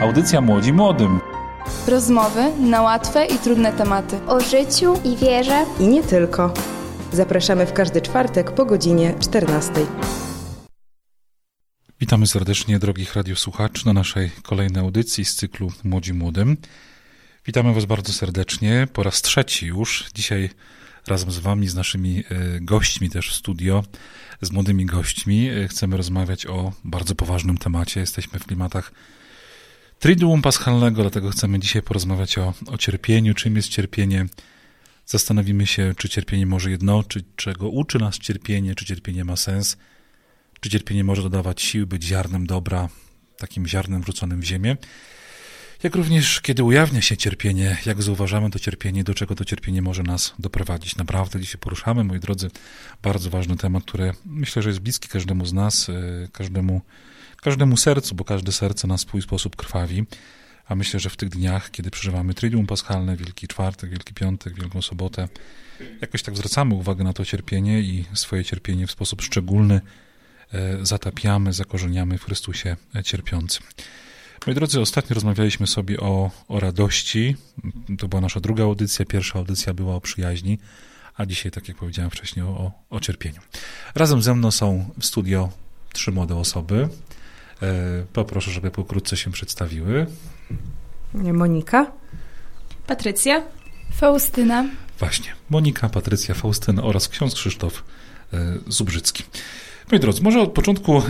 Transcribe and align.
Audycja 0.00 0.40
Młodzi 0.40 0.72
Młodym. 0.72 1.20
Rozmowy 1.86 2.52
na 2.60 2.82
łatwe 2.82 3.26
i 3.26 3.38
trudne 3.38 3.72
tematy. 3.72 4.20
O 4.26 4.40
życiu 4.40 4.94
i 5.04 5.16
wierze. 5.16 5.66
I 5.80 5.88
nie 5.88 6.02
tylko. 6.02 6.54
Zapraszamy 7.12 7.66
w 7.66 7.72
każdy 7.72 8.00
czwartek 8.00 8.50
po 8.54 8.66
godzinie 8.66 9.14
14. 9.20 9.72
Witamy 12.00 12.26
serdecznie 12.26 12.78
drogich 12.78 13.14
radiosłuchaczy 13.14 13.86
na 13.86 13.92
naszej 13.92 14.30
kolejnej 14.42 14.82
audycji 14.82 15.24
z 15.24 15.34
cyklu 15.34 15.72
Młodzi 15.84 16.12
Młodym. 16.12 16.56
Witamy 17.46 17.74
Was 17.74 17.84
bardzo 17.84 18.12
serdecznie, 18.12 18.88
po 18.92 19.02
raz 19.02 19.22
trzeci 19.22 19.66
już. 19.66 20.10
Dzisiaj 20.14 20.50
razem 21.06 21.30
z 21.30 21.38
Wami, 21.38 21.68
z 21.68 21.74
naszymi 21.74 22.18
e, 22.30 22.60
gośćmi 22.60 23.10
też 23.10 23.30
w 23.30 23.34
studio, 23.34 23.84
z 24.40 24.50
młodymi 24.50 24.86
gośćmi. 24.86 25.48
E, 25.48 25.68
chcemy 25.68 25.96
rozmawiać 25.96 26.46
o 26.46 26.72
bardzo 26.84 27.14
poważnym 27.14 27.58
temacie. 27.58 28.00
Jesteśmy 28.00 28.38
w 28.38 28.46
klimatach 28.46 28.92
Triduum 30.00 30.42
Paschalnego, 30.42 31.02
dlatego 31.02 31.30
chcemy 31.30 31.58
dzisiaj 31.58 31.82
porozmawiać 31.82 32.38
o, 32.38 32.54
o 32.66 32.78
cierpieniu. 32.78 33.34
Czym 33.34 33.56
jest 33.56 33.68
cierpienie? 33.68 34.26
Zastanowimy 35.06 35.66
się, 35.66 35.94
czy 35.96 36.08
cierpienie 36.08 36.46
może 36.46 36.70
jednoczyć, 36.70 37.24
czego 37.36 37.68
uczy 37.68 37.98
nas 37.98 38.18
cierpienie, 38.18 38.74
czy 38.74 38.84
cierpienie 38.84 39.24
ma 39.24 39.36
sens, 39.36 39.76
czy 40.60 40.70
cierpienie 40.70 41.04
może 41.04 41.22
dodawać 41.22 41.62
sił, 41.62 41.86
być 41.86 42.04
ziarnem 42.04 42.46
dobra, 42.46 42.88
takim 43.36 43.66
ziarnem 43.66 44.02
wrzuconym 44.02 44.40
w 44.40 44.44
ziemię. 44.44 44.76
Jak 45.82 45.94
również, 45.94 46.40
kiedy 46.40 46.64
ujawnia 46.64 47.00
się 47.00 47.16
cierpienie, 47.16 47.76
jak 47.86 48.02
zauważamy 48.02 48.50
to 48.50 48.58
cierpienie, 48.58 49.04
do 49.04 49.14
czego 49.14 49.34
to 49.34 49.44
cierpienie 49.44 49.82
może 49.82 50.02
nas 50.02 50.34
doprowadzić. 50.38 50.96
Naprawdę 50.96 51.40
dzisiaj 51.40 51.60
poruszamy, 51.60 52.04
moi 52.04 52.20
drodzy, 52.20 52.50
bardzo 53.02 53.30
ważny 53.30 53.56
temat, 53.56 53.84
który 53.84 54.12
myślę, 54.26 54.62
że 54.62 54.68
jest 54.68 54.80
bliski 54.80 55.08
każdemu 55.08 55.46
z 55.46 55.52
nas, 55.52 55.88
e, 55.88 55.92
każdemu, 56.32 56.80
każdemu 57.42 57.76
sercu, 57.76 58.14
bo 58.14 58.24
każde 58.24 58.52
serce 58.52 58.88
na 58.88 58.98
swój 58.98 59.22
sposób 59.22 59.56
krwawi. 59.56 60.04
A 60.68 60.74
myślę, 60.74 61.00
że 61.00 61.10
w 61.10 61.16
tych 61.16 61.28
dniach, 61.28 61.70
kiedy 61.70 61.90
przeżywamy 61.90 62.34
Triduum 62.34 62.66
Paschalne, 62.66 63.16
Wielki 63.16 63.48
Czwartek, 63.48 63.90
Wielki 63.90 64.14
Piątek, 64.14 64.54
Wielką 64.54 64.82
Sobotę, 64.82 65.28
jakoś 66.00 66.22
tak 66.22 66.36
zwracamy 66.36 66.74
uwagę 66.74 67.04
na 67.04 67.12
to 67.12 67.24
cierpienie 67.24 67.80
i 67.80 68.04
swoje 68.14 68.44
cierpienie 68.44 68.86
w 68.86 68.90
sposób 68.90 69.22
szczególny 69.22 69.80
e, 70.52 70.86
zatapiamy, 70.86 71.52
zakorzeniamy 71.52 72.18
w 72.18 72.24
Chrystusie 72.24 72.76
cierpiącym. 73.04 73.62
Moi 74.46 74.54
drodzy, 74.54 74.80
ostatnio 74.80 75.14
rozmawialiśmy 75.14 75.66
sobie 75.66 76.00
o, 76.00 76.30
o 76.48 76.60
radości. 76.60 77.36
To 77.98 78.08
była 78.08 78.20
nasza 78.20 78.40
druga 78.40 78.64
audycja. 78.64 79.04
Pierwsza 79.04 79.38
audycja 79.38 79.74
była 79.74 79.94
o 79.94 80.00
przyjaźni, 80.00 80.58
a 81.16 81.26
dzisiaj, 81.26 81.52
tak 81.52 81.68
jak 81.68 81.76
powiedziałem 81.76 82.10
wcześniej, 82.10 82.44
o, 82.44 82.72
o 82.90 83.00
cierpieniu. 83.00 83.40
Razem 83.94 84.22
ze 84.22 84.34
mną 84.34 84.50
są 84.50 84.90
w 84.98 85.06
studio 85.06 85.48
trzy 85.92 86.12
młode 86.12 86.36
osoby. 86.36 86.88
E, 87.62 87.66
poproszę, 88.12 88.50
żeby 88.50 88.70
pokrótce 88.70 89.16
się 89.16 89.32
przedstawiły. 89.32 90.06
Monika. 91.14 91.92
Patrycja. 92.86 93.42
Faustyna. 93.92 94.64
Właśnie. 94.98 95.34
Monika, 95.50 95.88
Patrycja, 95.88 96.34
Faustyna 96.34 96.82
oraz 96.82 97.08
ksiądz 97.08 97.34
Krzysztof 97.34 97.84
e, 98.32 98.58
Zubrzycki. 98.66 99.24
Moi 99.90 100.00
drodzy, 100.00 100.22
może 100.22 100.40
od 100.40 100.52
początku 100.52 100.98
e, 100.98 101.02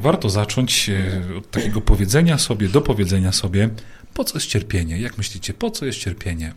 warto 0.00 0.30
zacząć 0.30 0.90
e, 0.90 1.36
od 1.38 1.50
takiego 1.50 1.80
powiedzenia 1.80 2.38
sobie, 2.38 2.68
dopowiedzenia 2.68 3.32
sobie, 3.32 3.70
po 4.14 4.24
co 4.24 4.36
jest 4.36 4.46
cierpienie? 4.46 4.98
Jak 5.00 5.18
myślicie, 5.18 5.54
po 5.54 5.70
co 5.70 5.86
jest 5.86 5.98
cierpienie? 5.98 6.52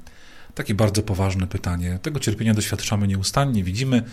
Takie 0.55 0.73
bardzo 0.73 1.03
poważne 1.03 1.47
pytanie. 1.47 1.99
Tego 2.01 2.19
cierpienia 2.19 2.53
doświadczamy 2.53 3.07
nieustannie. 3.07 3.63
Widzimy, 3.63 4.03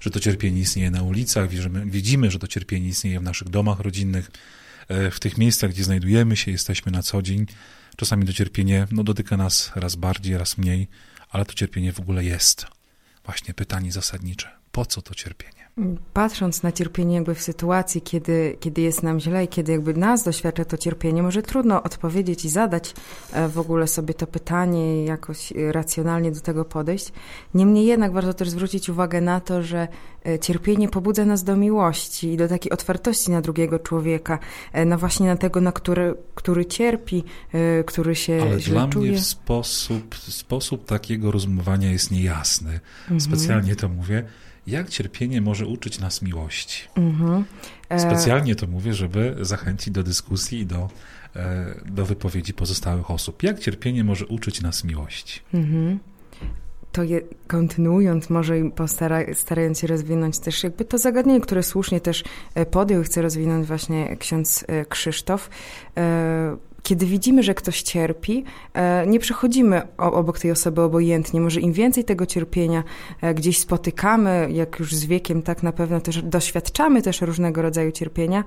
że 0.00 0.10
to 0.10 0.20
cierpienie 0.20 0.60
istnieje 0.60 0.90
na 0.90 1.02
ulicach, 1.02 1.48
widzimy, 1.48 1.86
widzimy 1.86 2.30
że 2.30 2.38
to 2.38 2.46
cierpienie 2.46 2.88
istnieje 2.88 3.20
w 3.20 3.22
naszych 3.22 3.48
domach 3.48 3.80
rodzinnych, 3.80 4.30
e, 4.88 5.10
w 5.10 5.20
tych 5.20 5.38
miejscach, 5.38 5.70
gdzie 5.70 5.84
znajdujemy 5.84 6.36
się, 6.36 6.50
jesteśmy 6.50 6.92
na 6.92 7.02
co 7.02 7.22
dzień. 7.22 7.46
Czasami 7.96 8.26
to 8.26 8.32
cierpienie 8.32 8.86
no, 8.90 9.04
dotyka 9.04 9.36
nas 9.36 9.72
raz 9.74 9.96
bardziej, 9.96 10.38
raz 10.38 10.58
mniej, 10.58 10.88
ale 11.30 11.44
to 11.44 11.54
cierpienie 11.54 11.92
w 11.92 12.00
ogóle 12.00 12.24
jest. 12.24 12.66
Właśnie 13.24 13.54
pytanie 13.54 13.92
zasadnicze. 13.92 14.50
Po 14.72 14.86
co 14.86 15.02
to 15.02 15.14
cierpienie? 15.14 15.53
Patrząc 16.12 16.62
na 16.62 16.72
cierpienie 16.72 17.14
jakby 17.14 17.34
w 17.34 17.42
sytuacji, 17.42 18.02
kiedy, 18.02 18.56
kiedy 18.60 18.82
jest 18.82 19.02
nam 19.02 19.20
źle 19.20 19.44
i 19.44 19.48
kiedy 19.48 19.72
jakby 19.72 19.94
nas 19.94 20.24
doświadcza 20.24 20.64
to 20.64 20.76
cierpienie, 20.76 21.22
może 21.22 21.42
trudno 21.42 21.82
odpowiedzieć 21.82 22.44
i 22.44 22.48
zadać 22.48 22.94
e, 23.32 23.48
w 23.48 23.58
ogóle 23.58 23.86
sobie 23.86 24.14
to 24.14 24.26
pytanie 24.26 25.02
i 25.02 25.06
jakoś 25.06 25.52
racjonalnie 25.70 26.32
do 26.32 26.40
tego 26.40 26.64
podejść. 26.64 27.12
Niemniej 27.54 27.86
jednak 27.86 28.12
warto 28.12 28.34
też 28.34 28.50
zwrócić 28.50 28.88
uwagę 28.88 29.20
na 29.20 29.40
to, 29.40 29.62
że 29.62 29.88
e, 30.26 30.38
cierpienie 30.38 30.88
pobudza 30.88 31.24
nas 31.24 31.44
do 31.44 31.56
miłości 31.56 32.32
i 32.32 32.36
do 32.36 32.48
takiej 32.48 32.72
otwartości 32.72 33.30
na 33.30 33.40
drugiego 33.40 33.78
człowieka, 33.78 34.38
no 34.86 34.98
właśnie 34.98 35.26
na 35.26 35.36
tego, 35.36 35.60
na 35.60 35.72
który, 35.72 36.14
który 36.34 36.66
cierpi, 36.66 37.24
który 37.86 38.14
się 38.14 38.38
Ale 38.42 38.60
źle 38.60 38.74
dla 38.74 38.88
czuje. 38.88 39.10
mnie 39.10 39.20
sposób, 39.20 40.14
sposób 40.16 40.84
takiego 40.84 41.30
rozumowania 41.30 41.92
jest 41.92 42.10
niejasny. 42.10 42.80
Mhm. 43.02 43.20
Specjalnie 43.20 43.76
to 43.76 43.88
mówię 43.88 44.24
jak 44.66 44.88
cierpienie 44.88 45.40
może 45.40 45.66
uczyć 45.66 45.98
nas 45.98 46.22
miłości. 46.22 46.88
Mhm. 46.96 47.44
E... 47.88 48.00
Specjalnie 48.00 48.56
to 48.56 48.66
mówię, 48.66 48.94
żeby 48.94 49.36
zachęcić 49.40 49.90
do 49.94 50.02
dyskusji 50.02 50.58
i 50.58 50.66
do, 50.66 50.90
e, 51.36 51.74
do 51.86 52.06
wypowiedzi 52.06 52.54
pozostałych 52.54 53.10
osób. 53.10 53.42
Jak 53.42 53.58
cierpienie 53.58 54.04
może 54.04 54.26
uczyć 54.26 54.62
nas 54.62 54.84
miłości? 54.84 55.40
Mhm 55.54 55.98
to 56.94 57.02
je, 57.02 57.20
kontynuując, 57.46 58.30
może 58.30 58.58
i 58.58 58.70
postara, 58.70 59.20
starając 59.34 59.78
się 59.78 59.86
rozwinąć 59.86 60.38
też 60.38 60.64
jakby 60.64 60.84
to 60.84 60.98
zagadnienie, 60.98 61.40
które 61.40 61.62
słusznie 61.62 62.00
też 62.00 62.24
e, 62.54 62.66
podjął 62.66 63.02
i 63.02 63.04
chce 63.04 63.22
rozwinąć 63.22 63.66
właśnie 63.66 64.16
ksiądz 64.16 64.64
e, 64.68 64.84
Krzysztof, 64.84 65.50
kiedy 66.84 67.06
widzimy, 67.06 67.42
że 67.42 67.54
ktoś 67.54 67.82
cierpi, 67.82 68.44
e, 68.74 69.06
nie 69.06 69.18
przechodzimy 69.18 69.82
obok 69.96 70.38
tej 70.38 70.50
osoby 70.50 70.82
obojętnie. 70.82 71.40
Może 71.40 71.60
im 71.60 71.72
więcej 71.72 72.04
tego 72.04 72.26
cierpienia 72.26 72.84
e, 73.20 73.34
gdzieś 73.34 73.58
spotykamy, 73.58 74.48
jak 74.52 74.78
już 74.78 74.94
z 74.94 75.04
wiekiem, 75.04 75.42
tak 75.42 75.62
na 75.62 75.72
pewno 75.72 76.00
też 76.00 76.22
doświadczamy 76.22 77.02
też 77.02 77.20
różnego 77.20 77.62
rodzaju 77.62 77.92
cierpienia, 77.92 78.44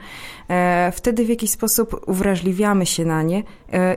e, 0.49 0.91
wtedy 0.95 1.25
w 1.25 1.29
jakiś 1.29 1.51
sposób 1.51 2.01
uwrażliwiamy 2.07 2.85
się 2.85 3.05
na 3.05 3.23
nie 3.23 3.43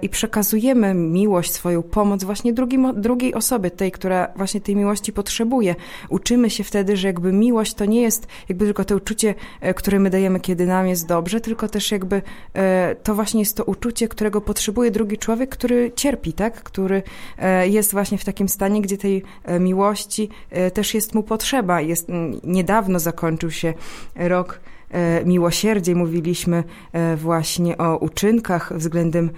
i 0.03 0.09
przekazujemy 0.09 0.95
miłość, 0.95 1.53
swoją 1.53 1.83
pomoc 1.83 2.25
właśnie 2.25 2.53
drugim, 2.53 3.01
drugiej 3.01 3.35
osobie, 3.35 3.71
tej, 3.71 3.93
która 3.93 4.29
właśnie 4.37 4.61
tej 4.61 4.77
miłości 4.77 5.13
potrzebuje. 5.13 5.75
Uczymy 6.09 6.51
się 6.51 6.65
wtedy, 6.65 6.97
że 6.97 7.09
jakby 7.09 7.33
miłość 7.33 7.75
to 7.75 7.85
nie 7.85 8.03
jest 8.03 8.27
jakby 8.49 8.65
tylko 8.65 8.85
to 8.85 8.97
uczucie, 8.97 9.35
które 9.77 9.99
my 9.99 10.11
dajemy, 10.11 10.41
kiedy 10.41 10.67
nam 10.67 10.87
jest 10.87 11.07
dobrze, 11.07 11.41
tylko 11.41 11.69
też 11.69 11.93
jakby 11.93 12.23
to 13.03 13.15
właśnie 13.15 13.41
jest 13.41 13.57
to 13.57 13.65
uczucie, 13.65 14.09
które 14.09 14.30
którego 14.31 14.47
potrzebuje 14.47 14.91
drugi 14.91 15.19
człowiek, 15.19 15.51
który 15.51 15.93
cierpi, 15.97 16.33
tak? 16.33 16.63
który 16.63 17.03
e, 17.39 17.69
jest 17.69 17.93
właśnie 17.93 18.19
w 18.19 18.25
takim 18.25 18.49
stanie, 18.49 18.83
gdzie 18.83 18.99
tej 18.99 19.23
e, 19.45 19.61
miłości 19.61 20.29
e, 20.51 20.71
też 20.71 20.95
jest 20.95 21.15
mu 21.15 21.23
potrzeba. 21.23 21.81
Jest, 21.81 22.07
niedawno 22.45 22.99
zakończył 22.99 23.51
się 23.51 23.75
rok 24.17 24.61
miłosierdzie, 25.25 25.95
mówiliśmy 25.95 26.65
właśnie 27.17 27.79
o 27.79 27.97
uczynkach 27.97 28.73
względem 28.77 29.31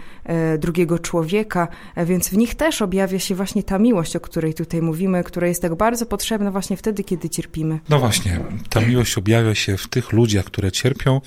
drugiego 0.59 0.99
człowieka, 0.99 1.69
więc 2.07 2.29
w 2.29 2.37
nich 2.37 2.55
też 2.55 2.83
objawia 2.83 3.19
się 3.19 3.35
właśnie 3.35 3.63
ta 3.63 3.79
miłość, 3.79 4.17
o 4.17 4.21
której 4.21 4.55
tutaj 4.55 4.83
mówimy, 4.83 5.25
która 5.25 5.47
jest 5.47 5.63
tak 5.63 5.75
bardzo 5.75 6.07
potrzebna 6.07 6.51
właśnie 6.51 6.77
wtedy, 6.77 7.05
kiedy 7.05 7.29
cierpimy. 7.29 7.81
No 7.89 7.99
właśnie, 7.99 8.41
ta 8.69 8.81
miłość 8.81 9.19
objawia 9.19 9.55
się 9.55 9.77
w 9.77 9.89
tych 9.89 10.13
ludziach, 10.13 10.45
które 10.45 10.73
cierpią, 10.73 11.21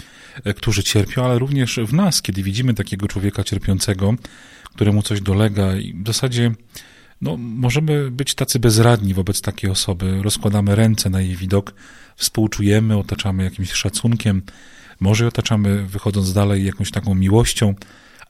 którzy 0.56 0.84
cierpią, 0.84 1.26
ale 1.26 1.40
również 1.40 1.80
w 1.88 1.94
nas, 1.94 2.22
kiedy 2.22 2.44
widzimy 2.44 2.74
takiego 2.74 3.08
człowieka 3.08 3.44
cierpiącego, 3.44 4.14
któremu 4.64 5.02
coś 5.02 5.22
dolega 5.22 5.76
i 5.76 5.94
w 6.04 6.08
zasadzie 6.08 6.52
no, 7.22 7.38
możemy 7.38 8.12
być 8.12 8.36
tacy 8.36 8.60
bezradni 8.60 9.14
wobec 9.14 9.42
takiej 9.42 9.70
osoby. 9.70 10.20
Rozkładamy 10.22 10.76
ręce 10.76 11.10
na 11.10 11.22
jej 11.22 11.36
widok, 11.36 11.74
współczujemy, 12.16 12.98
otaczamy 12.98 13.44
jakimś 13.44 13.72
szacunkiem, 13.74 14.42
może 15.00 15.28
otaczamy, 15.28 15.86
wychodząc 15.88 16.34
dalej, 16.34 16.66
jakąś 16.66 16.92
taką 16.92 17.16
miłością, 17.16 17.76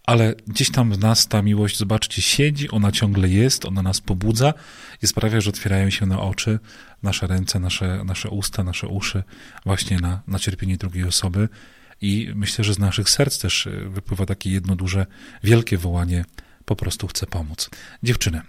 ale 0.05 0.35
gdzieś 0.47 0.71
tam 0.71 0.91
w 0.91 0.99
nas 0.99 1.27
ta 1.27 1.41
miłość, 1.41 1.77
zobaczcie, 1.77 2.21
siedzi, 2.21 2.69
ona 2.69 2.91
ciągle 2.91 3.29
jest, 3.29 3.65
ona 3.65 3.81
nas 3.81 4.01
pobudza 4.01 4.53
i 5.01 5.07
sprawia, 5.07 5.41
że 5.41 5.49
otwierają 5.49 5.89
się 5.89 6.05
na 6.05 6.21
oczy, 6.21 6.59
nasze 7.03 7.27
ręce, 7.27 7.59
nasze, 7.59 8.03
nasze 8.05 8.29
usta, 8.29 8.63
nasze 8.63 8.87
uszy 8.87 9.23
właśnie 9.65 9.99
na, 9.99 10.21
na 10.27 10.39
cierpienie 10.39 10.77
drugiej 10.77 11.03
osoby. 11.03 11.49
I 12.01 12.31
myślę, 12.35 12.63
że 12.63 12.73
z 12.73 12.79
naszych 12.79 13.09
serc 13.09 13.39
też 13.39 13.69
wypływa 13.89 14.25
takie 14.25 14.51
jedno 14.51 14.75
duże, 14.75 15.05
wielkie 15.43 15.77
wołanie, 15.77 16.25
po 16.65 16.75
prostu 16.75 17.07
chcę 17.07 17.25
pomóc. 17.25 17.69
Dziewczyny, 18.03 18.41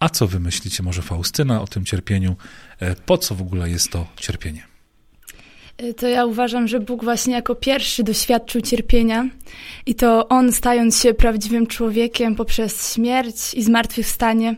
a 0.00 0.08
co 0.08 0.26
wy 0.26 0.40
myślicie, 0.40 0.82
może 0.82 1.02
Faustyna, 1.02 1.62
o 1.62 1.66
tym 1.66 1.84
cierpieniu? 1.84 2.36
E, 2.78 2.96
po 2.96 3.18
co 3.18 3.34
w 3.34 3.42
ogóle 3.42 3.70
jest 3.70 3.90
to 3.90 4.06
cierpienie? 4.16 4.67
E, 5.78 5.94
to 5.94 6.08
ja 6.08 6.26
uważam, 6.26 6.68
że 6.68 6.80
Bóg 6.80 7.04
właśnie 7.04 7.34
jako 7.34 7.54
pierwszy 7.54 8.02
doświadczył 8.02 8.60
cierpienia 8.60 9.28
i 9.86 9.94
to 9.94 10.28
On, 10.28 10.52
stając 10.52 11.02
się 11.02 11.14
prawdziwym 11.14 11.66
człowiekiem 11.66 12.34
poprzez 12.36 12.94
śmierć 12.94 13.54
i 13.54 13.62
zmartwychwstanie, 13.62 14.56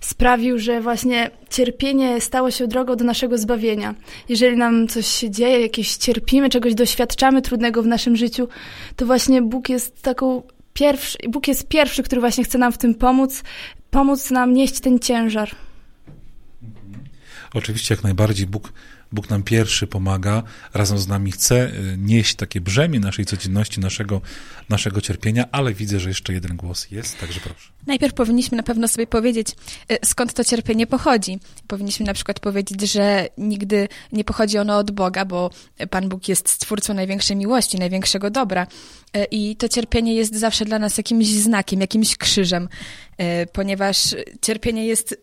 sprawił, 0.00 0.58
że 0.58 0.80
właśnie 0.80 1.30
cierpienie 1.50 2.20
stało 2.20 2.50
się 2.50 2.66
drogą 2.66 2.96
do 2.96 3.04
naszego 3.04 3.38
zbawienia. 3.38 3.94
Jeżeli 4.28 4.56
nam 4.56 4.88
coś 4.88 5.06
się 5.06 5.30
dzieje, 5.30 5.60
jakieś 5.60 5.96
cierpimy, 5.96 6.48
czegoś 6.50 6.74
doświadczamy 6.74 7.42
trudnego 7.42 7.82
w 7.82 7.86
naszym 7.86 8.16
życiu, 8.16 8.48
to 8.96 9.06
właśnie 9.06 9.42
Bóg 9.42 9.68
jest 9.68 10.02
taką 10.02 10.42
pierwszy, 10.72 11.18
Bóg 11.28 11.48
jest 11.48 11.68
pierwszy, 11.68 12.02
który 12.02 12.20
właśnie 12.20 12.44
chce 12.44 12.58
nam 12.58 12.72
w 12.72 12.78
tym 12.78 12.94
pomóc, 12.94 13.42
pomóc 13.90 14.30
nam 14.30 14.54
nieść 14.54 14.80
ten 14.80 14.98
ciężar. 14.98 15.50
Oczywiście 17.54 17.94
jak 17.94 18.04
najbardziej 18.04 18.46
Bóg 18.46 18.72
Bóg 19.12 19.30
nam 19.30 19.42
pierwszy 19.42 19.86
pomaga, 19.86 20.42
razem 20.74 20.98
z 20.98 21.08
nami 21.08 21.32
chce 21.32 21.68
y, 21.68 21.96
nieść 21.98 22.34
takie 22.34 22.60
brzemię 22.60 23.00
naszej 23.00 23.24
codzienności, 23.24 23.80
naszego, 23.80 24.20
naszego 24.68 25.00
cierpienia, 25.00 25.44
ale 25.52 25.74
widzę, 25.74 26.00
że 26.00 26.08
jeszcze 26.08 26.32
jeden 26.32 26.56
głos 26.56 26.90
jest, 26.90 27.18
także 27.18 27.40
proszę. 27.40 27.72
Najpierw 27.86 28.14
powinniśmy 28.14 28.56
na 28.56 28.62
pewno 28.62 28.88
sobie 28.88 29.06
powiedzieć, 29.06 29.48
y, 29.92 29.98
skąd 30.04 30.32
to 30.32 30.44
cierpienie 30.44 30.86
pochodzi. 30.86 31.38
Powinniśmy 31.66 32.06
na 32.06 32.14
przykład 32.14 32.40
powiedzieć, 32.40 32.92
że 32.92 33.28
nigdy 33.38 33.88
nie 34.12 34.24
pochodzi 34.24 34.58
ono 34.58 34.78
od 34.78 34.90
Boga, 34.90 35.24
bo 35.24 35.50
Pan 35.90 36.08
Bóg 36.08 36.28
jest 36.28 36.48
stwórcą 36.48 36.94
największej 36.94 37.36
miłości, 37.36 37.78
największego 37.78 38.30
dobra. 38.30 38.66
Y, 39.16 39.24
I 39.30 39.56
to 39.56 39.68
cierpienie 39.68 40.14
jest 40.14 40.34
zawsze 40.34 40.64
dla 40.64 40.78
nas 40.78 40.98
jakimś 40.98 41.26
znakiem, 41.26 41.80
jakimś 41.80 42.16
krzyżem, 42.16 42.68
ponieważ 43.52 44.14
cierpienie 44.40 44.86
jest 44.86 45.16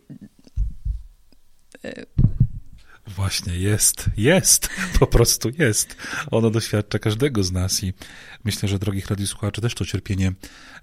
Właśnie 3.15 3.55
jest, 3.55 4.09
jest, 4.17 4.69
po 4.99 5.07
prostu 5.07 5.49
jest. 5.57 5.95
Ono 6.31 6.49
doświadcza 6.49 6.99
każdego 6.99 7.43
z 7.43 7.51
nas 7.51 7.83
i 7.83 7.93
myślę, 8.43 8.69
że 8.69 8.79
drogich 8.79 9.07
radiosłuchaczy 9.07 9.61
też 9.61 9.75
to 9.75 9.85
cierpienie 9.85 10.31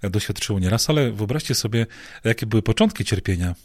doświadczyło 0.01 0.59
nieraz, 0.59 0.89
ale 0.89 1.11
wyobraźcie 1.11 1.55
sobie, 1.55 1.85
jakie 2.23 2.45
były 2.45 2.61
początki 2.61 3.05
cierpienia. 3.05 3.55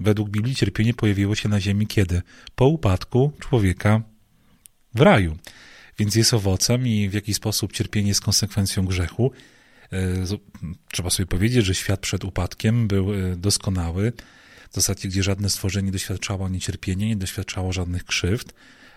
Według 0.00 0.30
Biblii 0.30 0.54
cierpienie 0.54 0.94
pojawiło 0.94 1.34
się 1.34 1.48
na 1.48 1.60
ziemi 1.60 1.86
kiedy? 1.86 2.22
Po 2.54 2.66
upadku 2.66 3.32
człowieka 3.38 4.02
w 4.94 5.00
raju. 5.00 5.36
Więc 5.98 6.14
jest 6.14 6.34
owocem 6.34 6.86
i 6.86 7.08
w 7.08 7.12
jaki 7.14 7.34
sposób 7.34 7.72
cierpienie 7.72 8.08
jest 8.08 8.20
konsekwencją 8.20 8.86
grzechu. 8.86 9.32
E, 9.92 9.98
trzeba 10.92 11.10
sobie 11.10 11.26
powiedzieć, 11.26 11.66
że 11.66 11.74
świat 11.74 12.00
przed 12.00 12.24
upadkiem 12.24 12.88
był 12.88 13.14
e, 13.14 13.36
doskonały, 13.36 14.12
zasadzie 14.74 15.08
gdzie 15.08 15.22
żadne 15.22 15.50
stworzenie 15.50 15.86
nie 15.86 15.92
doświadczało 15.92 16.46
ani 16.46 16.60
cierpienia, 16.60 17.06
nie 17.06 17.16
doświadczało 17.16 17.72
żadnych 17.72 18.04
krzywd, 18.04 18.52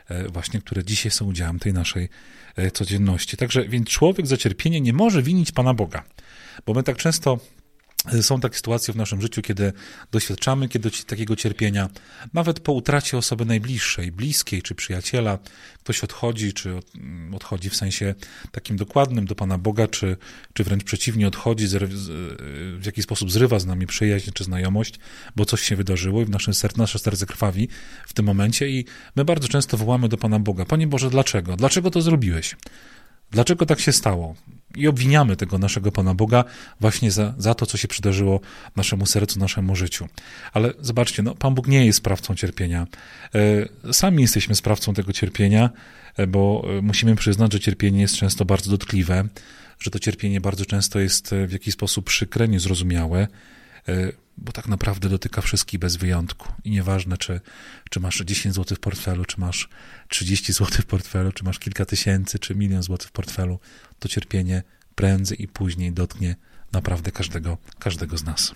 e, 0.07 0.29
właśnie 0.29 0.61
które 0.61 0.83
dzisiaj 0.83 1.11
są 1.11 1.25
udziałem 1.25 1.59
tej 1.59 1.73
naszej 1.73 2.09
e, 2.55 2.71
codzienności. 2.71 3.37
Także 3.37 3.67
więc 3.67 3.89
człowiek 3.89 4.27
za 4.27 4.37
cierpienie 4.37 4.81
nie 4.81 4.93
może 4.93 5.23
winić 5.23 5.51
Pana 5.51 5.73
Boga, 5.73 6.03
bo 6.65 6.73
my 6.73 6.83
tak 6.83 6.97
często 6.97 7.39
są 8.21 8.39
takie 8.39 8.55
sytuacje 8.55 8.94
w 8.94 8.97
naszym 8.97 9.21
życiu, 9.21 9.41
kiedy 9.41 9.73
doświadczamy 10.11 10.69
kiedy 10.69 10.91
takiego 11.07 11.35
cierpienia, 11.35 11.89
nawet 12.33 12.59
po 12.59 12.73
utracie 12.73 13.17
osoby 13.17 13.45
najbliższej, 13.45 14.11
bliskiej 14.11 14.61
czy 14.61 14.75
przyjaciela, 14.75 15.39
ktoś 15.79 16.03
odchodzi, 16.03 16.53
czy 16.53 16.79
odchodzi 17.35 17.69
w 17.69 17.75
sensie 17.75 18.15
takim 18.51 18.77
dokładnym 18.77 19.25
do 19.25 19.35
Pana 19.35 19.57
Boga, 19.57 19.88
czy, 19.88 20.17
czy 20.53 20.63
wręcz 20.63 20.83
przeciwnie, 20.83 21.27
odchodzi, 21.27 21.67
w 22.77 22.85
jakiś 22.85 23.03
sposób 23.03 23.31
zrywa 23.31 23.59
z 23.59 23.65
nami 23.65 23.88
przyjaźń 23.88 24.31
czy 24.33 24.44
znajomość, 24.44 25.00
bo 25.35 25.45
coś 25.45 25.61
się 25.61 25.75
wydarzyło 25.75 26.21
i 26.21 26.25
w 26.25 26.29
naszym 26.29 26.53
sercu, 26.53 26.77
nasze 26.77 27.00
serce 27.00 27.25
krwawi 27.25 27.67
w 28.07 28.13
tym 28.13 28.25
momencie 28.25 28.69
i 28.69 28.85
my 29.15 29.25
bardzo 29.25 29.47
często 29.47 29.77
wołamy 29.77 30.09
do 30.09 30.17
Pana 30.17 30.39
Boga, 30.39 30.65
Panie 30.65 30.88
Boże, 30.88 31.09
dlaczego? 31.09 31.55
Dlaczego 31.55 31.91
to 31.91 32.01
zrobiłeś? 32.01 32.55
Dlaczego 33.33 33.65
tak 33.65 33.80
się 33.80 33.91
stało? 33.91 34.35
I 34.75 34.88
obwiniamy 34.88 35.35
tego 35.35 35.57
naszego 35.57 35.91
Pana 35.91 36.13
Boga 36.13 36.44
właśnie 36.80 37.12
za, 37.12 37.33
za 37.38 37.53
to, 37.56 37.65
co 37.65 37.77
się 37.77 37.88
przydarzyło 37.88 38.39
naszemu 38.75 39.06
sercu, 39.06 39.39
naszemu 39.39 39.75
życiu. 39.75 40.07
Ale 40.53 40.74
zobaczcie, 40.80 41.24
no, 41.24 41.35
Pan 41.35 41.56
Bóg 41.56 41.68
nie 41.68 41.85
jest 41.85 41.97
sprawcą 41.97 42.35
cierpienia. 42.35 42.88
E, 43.85 43.94
sami 43.94 44.21
jesteśmy 44.21 44.56
sprawcą 44.56 44.94
tego 44.94 45.13
cierpienia, 45.13 45.69
e, 46.18 46.27
bo 46.27 46.65
e, 46.77 46.81
musimy 46.81 47.15
przyznać, 47.15 47.53
że 47.53 47.59
cierpienie 47.59 48.01
jest 48.01 48.15
często 48.15 48.45
bardzo 48.45 48.71
dotkliwe, 48.71 49.27
że 49.79 49.91
to 49.91 50.00
cierpienie 50.00 50.41
bardzo 50.41 50.65
często 50.65 51.00
jest 51.00 51.36
w 51.47 51.51
jakiś 51.51 51.74
sposób 51.74 52.06
przykre, 52.06 52.47
niezrozumiałe, 52.47 53.27
bo 54.38 54.51
tak 54.51 54.68
naprawdę 54.68 55.09
dotyka 55.09 55.41
wszystkich 55.41 55.80
bez 55.80 55.95
wyjątku. 55.95 56.53
I 56.63 56.71
nieważne, 56.71 57.18
czy, 57.18 57.41
czy 57.89 58.00
masz 58.00 58.19
10 58.19 58.56
zł 58.56 58.77
w 58.77 58.80
portfelu, 58.80 59.25
czy 59.25 59.39
masz 59.39 59.69
30 60.07 60.53
zł 60.53 60.81
w 60.81 60.85
portfelu, 60.85 61.31
czy 61.31 61.44
masz 61.44 61.59
kilka 61.59 61.85
tysięcy, 61.85 62.39
czy 62.39 62.56
milion 62.56 62.83
złotych 62.83 63.09
w 63.09 63.12
portfelu, 63.12 63.59
to 64.00 64.09
cierpienie 64.09 64.63
prędzej 64.95 65.44
i 65.44 65.47
później 65.47 65.91
dotknie 65.91 66.35
naprawdę 66.73 67.11
każdego, 67.11 67.57
każdego 67.79 68.17
z 68.17 68.23
nas. 68.23 68.53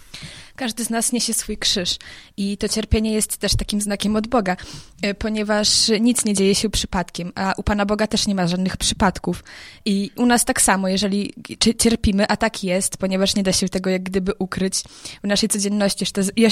Każdy 0.55 0.83
z 0.85 0.89
nas 0.89 1.11
niesie 1.11 1.33
swój 1.33 1.57
krzyż 1.57 1.97
i 2.37 2.57
to 2.57 2.69
cierpienie 2.69 3.13
jest 3.13 3.37
też 3.37 3.55
takim 3.55 3.81
znakiem 3.81 4.15
od 4.15 4.27
Boga, 4.27 4.55
e, 5.01 5.13
ponieważ 5.13 5.91
nic 6.01 6.25
nie 6.25 6.33
dzieje 6.33 6.55
się 6.55 6.69
przypadkiem, 6.69 7.31
a 7.35 7.53
u 7.57 7.63
Pana 7.63 7.85
Boga 7.85 8.07
też 8.07 8.27
nie 8.27 8.35
ma 8.35 8.47
żadnych 8.47 8.77
przypadków. 8.77 9.43
I 9.85 10.11
u 10.15 10.25
nas 10.25 10.45
tak 10.45 10.61
samo, 10.61 10.87
jeżeli 10.87 11.33
cierpimy, 11.77 12.27
a 12.27 12.37
tak 12.37 12.63
jest, 12.63 12.97
ponieważ 12.97 13.35
nie 13.35 13.43
da 13.43 13.53
się 13.53 13.69
tego 13.69 13.89
jak 13.89 14.03
gdyby 14.03 14.33
ukryć. 14.39 14.83
W 15.23 15.27
naszej 15.27 15.49
codzienności 15.49 16.05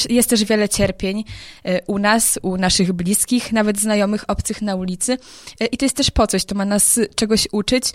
jest 0.10 0.30
też 0.30 0.44
wiele 0.44 0.70
cierpień 0.70 1.24
e, 1.64 1.82
u 1.82 2.00
nas, 2.00 2.40
u 2.42 2.58
naszych 2.58 2.94
bliskich, 2.94 3.52
nawet 3.52 3.80
znajomych, 3.80 4.24
obcych 4.28 4.62
na 4.62 4.76
ulicy. 4.76 5.18
E, 5.60 5.66
I 5.66 5.78
to 5.78 5.86
jest 5.86 5.98
też 5.98 6.12
po 6.12 6.28
coś, 6.28 6.46
to 6.46 6.56
ma 6.56 6.66
nas 6.66 7.00
czegoś 7.16 7.48
uczyć, 7.52 7.86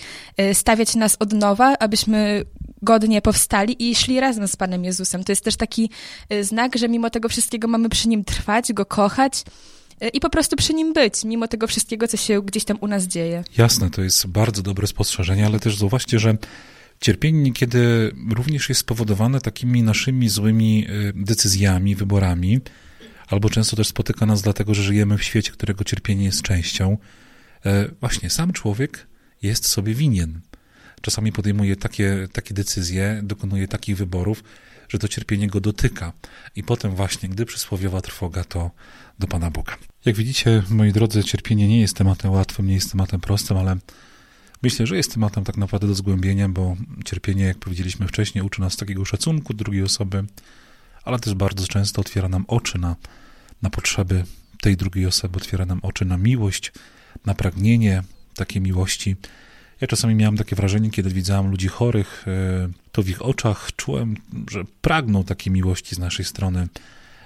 stawiać 0.52 0.94
nas 0.94 1.16
od 1.19 1.32
nowa, 1.32 1.75
abyśmy 1.78 2.44
godnie 2.82 3.23
powstali 3.23 3.91
i 3.91 3.94
szli 3.94 4.21
razem 4.21 4.49
z 4.49 4.56
Panem 4.56 4.85
Jezusem. 4.85 5.25
To 5.25 5.32
jest 5.32 5.44
też 5.44 5.56
taki 5.56 5.91
y, 6.32 6.44
znak, 6.44 6.77
że 6.77 6.88
mimo 6.88 7.11
tego 7.11 7.29
wszystkiego 7.29 7.69
mamy 7.69 7.88
przy 7.88 8.09
Nim 8.09 8.25
trwać, 8.25 8.73
Go 8.73 8.87
kochać 8.87 9.44
y, 10.03 10.09
i 10.09 10.21
po 10.21 10.31
prostu 10.31 10.56
przy 10.56 10.75
Nim 10.75 10.93
być, 10.93 11.25
mimo 11.25 11.49
tego 11.49 11.67
wszystkiego, 11.67 12.09
co 12.09 12.17
się 12.17 12.43
gdzieś 12.43 12.65
tam 12.65 12.79
u 12.81 12.87
nas 12.87 13.05
dzieje. 13.05 13.44
Jasne, 13.59 13.91
to 13.91 14.03
jest 14.03 14.27
bardzo 14.27 14.62
dobre 14.62 14.87
spostrzeżenie, 14.87 15.47
ale 15.47 15.61
też 15.61 15.77
zauważcie, 15.77 16.19
że 16.19 16.37
cierpienie 17.00 17.43
niekiedy 17.43 18.12
również 18.31 18.69
jest 18.69 18.81
spowodowane 18.81 19.41
takimi 19.41 19.83
naszymi 19.83 20.29
złymi 20.29 20.87
y, 20.91 21.12
decyzjami, 21.17 21.94
wyborami, 21.94 22.61
albo 23.29 23.50
często 23.50 23.76
też 23.76 23.88
spotyka 23.88 24.26
nas 24.26 24.43
dlatego, 24.43 24.75
że 24.75 24.83
żyjemy 24.83 25.19
w 25.19 25.25
świecie, 25.25 25.53
którego 25.53 25.85
cierpienie 25.85 26.25
jest 26.25 26.43
częścią. 26.43 26.99
E, 27.67 27.88
właśnie 28.00 28.31
sam 28.31 28.53
człowiek 28.53 29.06
jest 29.43 29.69
sobie 29.69 29.94
winien 29.94 30.41
czasami 31.00 31.32
podejmuje 31.32 31.76
takie, 31.76 32.29
takie 32.32 32.55
decyzje, 32.55 33.20
dokonuje 33.23 33.69
takich 33.69 33.97
wyborów, 33.97 34.44
że 34.88 34.99
to 34.99 35.08
cierpienie 35.08 35.49
go 35.49 35.61
dotyka. 35.61 36.12
I 36.56 36.62
potem 36.62 36.94
właśnie, 36.94 37.29
gdy 37.29 37.47
przysłowiowa 37.47 38.00
trwoga, 38.00 38.44
to 38.44 38.70
do 39.19 39.26
Pana 39.26 39.50
Boga. 39.50 39.76
Jak 40.05 40.17
widzicie, 40.17 40.62
moi 40.70 40.93
drodzy, 40.93 41.25
cierpienie 41.25 41.69
nie 41.69 41.81
jest 41.81 41.97
tematem 41.97 42.31
łatwym, 42.31 42.67
nie 42.67 42.75
jest 42.75 42.91
tematem 42.91 43.20
prostym, 43.20 43.56
ale 43.56 43.76
myślę, 44.62 44.87
że 44.87 44.97
jest 44.97 45.12
tematem 45.12 45.44
tak 45.44 45.56
naprawdę 45.56 45.87
do 45.87 45.94
zgłębienia, 45.94 46.49
bo 46.49 46.76
cierpienie, 47.05 47.44
jak 47.44 47.58
powiedzieliśmy 47.58 48.08
wcześniej, 48.08 48.44
uczy 48.44 48.61
nas 48.61 48.76
takiego 48.76 49.05
szacunku 49.05 49.55
drugiej 49.55 49.82
osoby, 49.82 50.25
ale 51.04 51.19
też 51.19 51.35
bardzo 51.35 51.66
często 51.66 52.00
otwiera 52.00 52.28
nam 52.28 52.45
oczy 52.49 52.78
na, 52.78 52.97
na 53.62 53.71
potrzeby 53.71 54.25
tej 54.61 54.76
drugiej 54.76 55.07
osoby, 55.07 55.37
otwiera 55.37 55.66
nam 55.66 55.80
oczy 55.83 56.04
na 56.04 56.16
miłość, 56.16 56.73
na 57.26 57.35
pragnienie 57.35 58.02
takiej 58.35 58.62
miłości, 58.62 59.16
ja 59.80 59.87
czasami 59.87 60.14
miałem 60.14 60.37
takie 60.37 60.56
wrażenie, 60.56 60.90
kiedy 60.90 61.10
widziałem 61.10 61.50
ludzi 61.50 61.68
chorych, 61.68 62.25
e, 62.28 62.68
to 62.92 63.02
w 63.02 63.08
ich 63.08 63.22
oczach 63.22 63.70
czułem, 63.76 64.16
że 64.50 64.64
pragną 64.80 65.25
takiej 65.25 65.52
miłości 65.52 65.94
z 65.94 65.99
naszej 65.99 66.25
strony. 66.25 66.68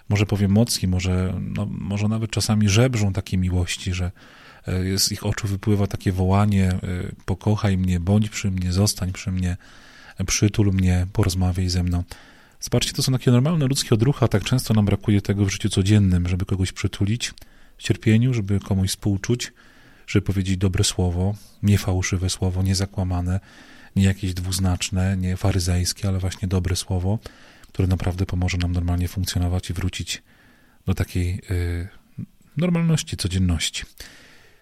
Może 0.08 0.26
powiem 0.26 0.50
mocniej, 0.50 0.88
może, 0.88 1.34
no, 1.40 1.66
może 1.70 2.08
nawet 2.08 2.30
czasami 2.30 2.68
żebrzą 2.68 3.12
takiej 3.12 3.38
miłości, 3.38 3.94
że 3.94 4.10
e, 4.66 4.98
z 4.98 5.12
ich 5.12 5.26
oczu 5.26 5.48
wypływa 5.48 5.86
takie 5.86 6.12
wołanie: 6.12 6.68
e, 6.68 6.78
pokochaj 7.24 7.78
mnie, 7.78 8.00
bądź 8.00 8.30
przy 8.30 8.50
mnie, 8.50 8.72
zostań 8.72 9.12
przy 9.12 9.32
mnie, 9.32 9.56
przytul 10.26 10.72
mnie, 10.72 11.06
porozmawiaj 11.12 11.68
ze 11.68 11.82
mną. 11.82 12.04
Zobaczcie, 12.60 12.92
to 12.92 13.02
są 13.02 13.12
takie 13.12 13.30
normalne 13.30 13.66
ludzkie 13.66 13.94
odruchy, 13.94 14.24
a 14.24 14.28
tak 14.28 14.44
często 14.44 14.74
nam 14.74 14.84
brakuje 14.84 15.20
tego 15.20 15.44
w 15.44 15.50
życiu 15.50 15.68
codziennym, 15.68 16.28
żeby 16.28 16.44
kogoś 16.44 16.72
przytulić 16.72 17.34
w 17.78 17.82
cierpieniu, 17.82 18.34
żeby 18.34 18.60
komuś 18.60 18.90
współczuć, 18.90 19.52
żeby 20.06 20.26
powiedzieć 20.26 20.56
dobre 20.56 20.84
słowo, 20.84 21.34
nie 21.62 21.78
fałszywe 21.78 22.30
słowo, 22.30 22.62
nie 22.62 22.74
zakłamane, 22.74 23.40
nie 23.96 24.04
jakieś 24.04 24.34
dwuznaczne, 24.34 25.16
nie 25.16 25.36
faryzejskie, 25.36 26.08
ale 26.08 26.18
właśnie 26.18 26.48
dobre 26.48 26.76
słowo, 26.76 27.18
które 27.68 27.88
naprawdę 27.88 28.26
pomoże 28.26 28.58
nam 28.58 28.72
normalnie 28.72 29.08
funkcjonować 29.08 29.70
i 29.70 29.72
wrócić 29.72 30.22
do 30.86 30.94
takiej 30.94 31.40
y, 31.50 31.88
normalności, 32.56 33.16
codzienności. 33.16 33.84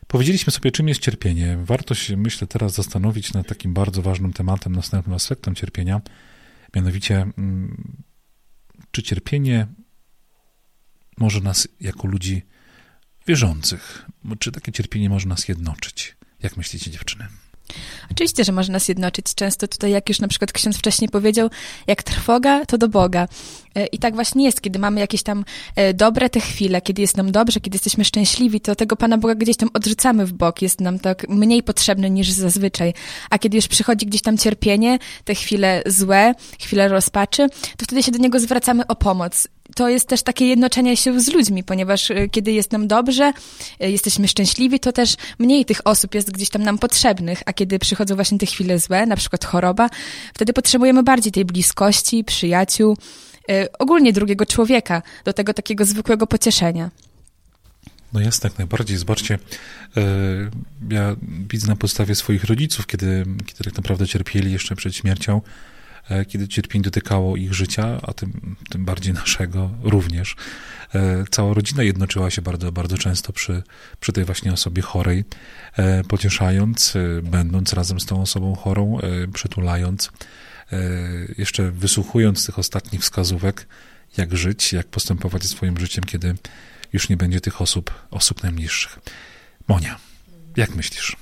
Powiedzieliśmy 0.07 0.53
sobie, 0.53 0.71
czym 0.71 0.89
jest 0.89 1.01
cierpienie. 1.01 1.59
Warto 1.65 1.95
się, 1.95 2.17
myślę, 2.17 2.47
teraz 2.47 2.75
zastanowić 2.75 3.33
nad 3.33 3.47
takim 3.47 3.75
bardzo 3.75 4.03
ważnym 4.03 4.33
tematem, 4.33 4.77
następnym 4.77 5.15
aspektem 5.15 5.55
cierpienia, 5.55 6.01
mianowicie, 6.77 7.15
mm, 7.39 8.03
czy 8.91 9.03
cierpienie 9.03 9.67
może 11.19 11.41
nas 11.41 11.69
jako 11.81 12.09
ludzi 12.09 12.43
wierzących. 13.27 14.07
Czy 14.39 14.53
takie 14.53 14.73
cierpienie 14.73 15.09
może 15.09 15.29
nas 15.29 15.49
jednoczyć? 15.49 16.17
Jak 16.43 16.57
myślicie, 16.57 16.91
dziewczyny? 16.91 17.27
Oczywiście, 18.11 18.45
że 18.45 18.53
może 18.53 18.73
nas 18.73 18.89
jednoczyć. 18.89 19.35
Często 19.35 19.69
tutaj, 19.69 19.91
jak 19.91 20.09
już 20.09 20.21
na 20.21 20.29
przykład 20.29 20.53
ksiądz 20.53 20.79
wcześniej 20.79 21.09
powiedział, 21.09 21.51
jak 21.87 22.03
trwoga, 22.03 22.67
to 22.67 22.79
do 22.79 22.89
Boga. 22.89 23.29
E, 23.75 23.87
I 23.87 23.99
tak 23.99 24.15
właśnie 24.15 24.45
jest, 24.45 24.61
kiedy 24.61 24.79
mamy 24.79 25.01
jakieś 25.01 25.23
tam 25.23 25.45
e, 25.77 25.95
dobre 25.95 26.31
te 26.31 26.41
chwile, 26.41 26.81
kiedy 26.81 27.03
jest 27.03 27.17
nam 27.17 27.33
dobrze, 27.33 27.61
kiedy 27.61 27.75
jesteśmy 27.75 28.05
szczęśliwi, 28.05 28.61
to 28.61 28.75
tego 28.75 28.97
Pana 28.97 29.19
Boga 29.19 29.35
gdzieś 29.35 29.57
tam 29.57 29.69
odrzucamy 29.75 30.27
w 30.27 30.33
bok, 30.33 30.63
jest 30.63 30.81
nam 30.81 30.99
tak 30.99 31.29
mniej 31.29 31.63
potrzebny 31.63 32.11
niż 32.11 32.31
zazwyczaj. 32.31 32.95
A 33.31 33.39
kiedy 33.39 33.57
już 33.57 33.69
przychodzi 33.69 34.07
gdzieś 34.07 34.23
tam 34.23 34.39
cierpienie, 34.39 34.99
te 35.25 35.35
chwile 35.35 35.83
złe, 35.87 36.35
chwile 36.61 36.89
rozpaczy, 36.89 37.49
to 37.77 37.85
wtedy 37.85 38.03
się 38.03 38.13
do 38.13 38.19
Niego 38.19 38.41
zwracamy 38.41 38.87
o 38.87 38.97
pomoc 38.97 39.49
to 39.75 39.89
jest 39.89 40.09
też 40.09 40.23
takie 40.23 40.47
jednoczenie 40.47 40.97
się 40.97 41.21
z 41.21 41.29
ludźmi, 41.29 41.65
ponieważ 41.65 42.11
e, 42.11 42.29
kiedy 42.29 42.53
jest 42.53 42.73
nam 42.73 42.89
dobrze, 42.89 43.33
jesteśmy 43.81 44.29
szczęśliwi, 44.29 44.81
to 44.81 44.93
też 44.93 45.17
mniej 45.39 45.65
tych 45.65 45.81
osób 45.85 46.15
jest 46.15 46.31
gdzieś 46.31 46.51
tam 46.51 46.63
nam 46.63 46.79
potrzebnych, 46.79 47.43
a 47.47 47.53
kiedy 47.53 47.79
przychodzą 47.79 48.15
właśnie 48.15 48.39
te 48.39 48.47
chwile 48.47 48.79
złe, 48.79 49.07
na 49.07 49.17
przykład 49.17 49.45
choroba, 49.45 49.89
wtedy 50.35 50.53
potrzebujemy 50.53 51.03
bardziej 51.03 51.33
tej 51.33 51.45
bliskości, 51.45 52.25
przyjaciół, 52.25 52.97
Y, 53.51 53.73
ogólnie 53.79 54.13
drugiego 54.13 54.47
człowieka, 54.47 55.03
do 55.25 55.33
tego 55.33 55.55
takiego 55.55 55.85
zwykłego 55.85 56.27
pocieszenia. 56.27 56.91
No 58.13 58.21
jasne, 58.21 58.51
jak 58.51 58.59
najbardziej. 58.59 58.97
Zobaczcie, 58.97 59.35
y, 59.35 60.51
ja 60.91 61.17
widzę 61.49 61.67
na 61.67 61.77
podstawie 61.77 62.15
swoich 62.15 62.45
rodziców, 62.45 62.87
kiedy, 62.87 63.27
kiedy 63.47 63.65
tak 63.65 63.77
naprawdę 63.77 64.07
cierpieli 64.07 64.53
jeszcze 64.53 64.77
przed 64.77 64.97
śmiercią, 64.97 65.41
kiedy 66.29 66.49
cierpienie 66.49 66.83
dotykało 66.83 67.37
ich 67.37 67.55
życia, 67.55 68.01
a 68.03 68.13
tym, 68.13 68.57
tym 68.71 68.85
bardziej 68.85 69.15
naszego 69.15 69.71
również. 69.83 70.37
E, 70.95 71.25
cała 71.31 71.55
rodzina 71.55 71.83
jednoczyła 71.83 72.31
się 72.31 72.43
bardzo, 72.43 72.73
bardzo 72.73 72.99
często 72.99 73.33
przy, 73.33 73.63
przy 74.01 74.13
tej 74.13 74.25
właśnie 74.25 74.53
osobie 74.53 74.83
chorej, 74.83 75.25
e, 75.77 76.05
pocieszając, 76.05 76.95
będąc 77.23 77.73
razem 77.73 78.01
z 78.01 78.07
tą 78.07 78.23
osobą 78.23 78.55
chorą, 78.55 78.99
przytulając. 79.33 80.11
E, 80.73 80.79
jeszcze 81.39 81.71
wysłuchując 81.71 82.47
tych 82.47 82.59
ostatnich 82.59 83.03
wskazówek, 83.03 83.67
jak 84.17 84.37
żyć, 84.37 84.73
jak 84.73 84.87
postępować 84.87 85.43
ze 85.43 85.49
swoim 85.49 85.79
życiem, 85.79 86.05
kiedy 86.05 86.35
już 86.93 87.09
nie 87.09 87.17
będzie 87.17 87.41
tych 87.41 87.63
osób, 87.63 88.07
osób 88.11 88.43
najbliższych. 88.43 88.99
Monia, 89.69 89.99
jak 90.57 90.75
myślisz? 90.75 91.17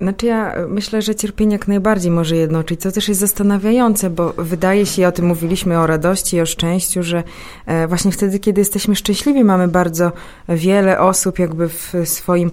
Znaczy 0.00 0.26
ja 0.26 0.54
myślę, 0.68 1.02
że 1.02 1.14
cierpienie 1.14 1.52
jak 1.52 1.68
najbardziej 1.68 2.10
może 2.10 2.36
jednoczyć, 2.36 2.80
co 2.80 2.92
też 2.92 3.08
jest 3.08 3.20
zastanawiające, 3.20 4.10
bo 4.10 4.32
wydaje 4.38 4.86
się, 4.86 5.08
o 5.08 5.12
tym 5.12 5.26
mówiliśmy, 5.26 5.78
o 5.78 5.86
radości 5.86 6.36
i 6.36 6.40
o 6.40 6.46
szczęściu, 6.46 7.02
że 7.02 7.22
e, 7.66 7.86
właśnie 7.86 8.12
wtedy, 8.12 8.38
kiedy 8.38 8.60
jesteśmy 8.60 8.96
szczęśliwi, 8.96 9.44
mamy 9.44 9.68
bardzo 9.68 10.12
wiele 10.48 11.00
osób 11.00 11.38
jakby 11.38 11.68
w 11.68 11.94
swoim 12.04 12.50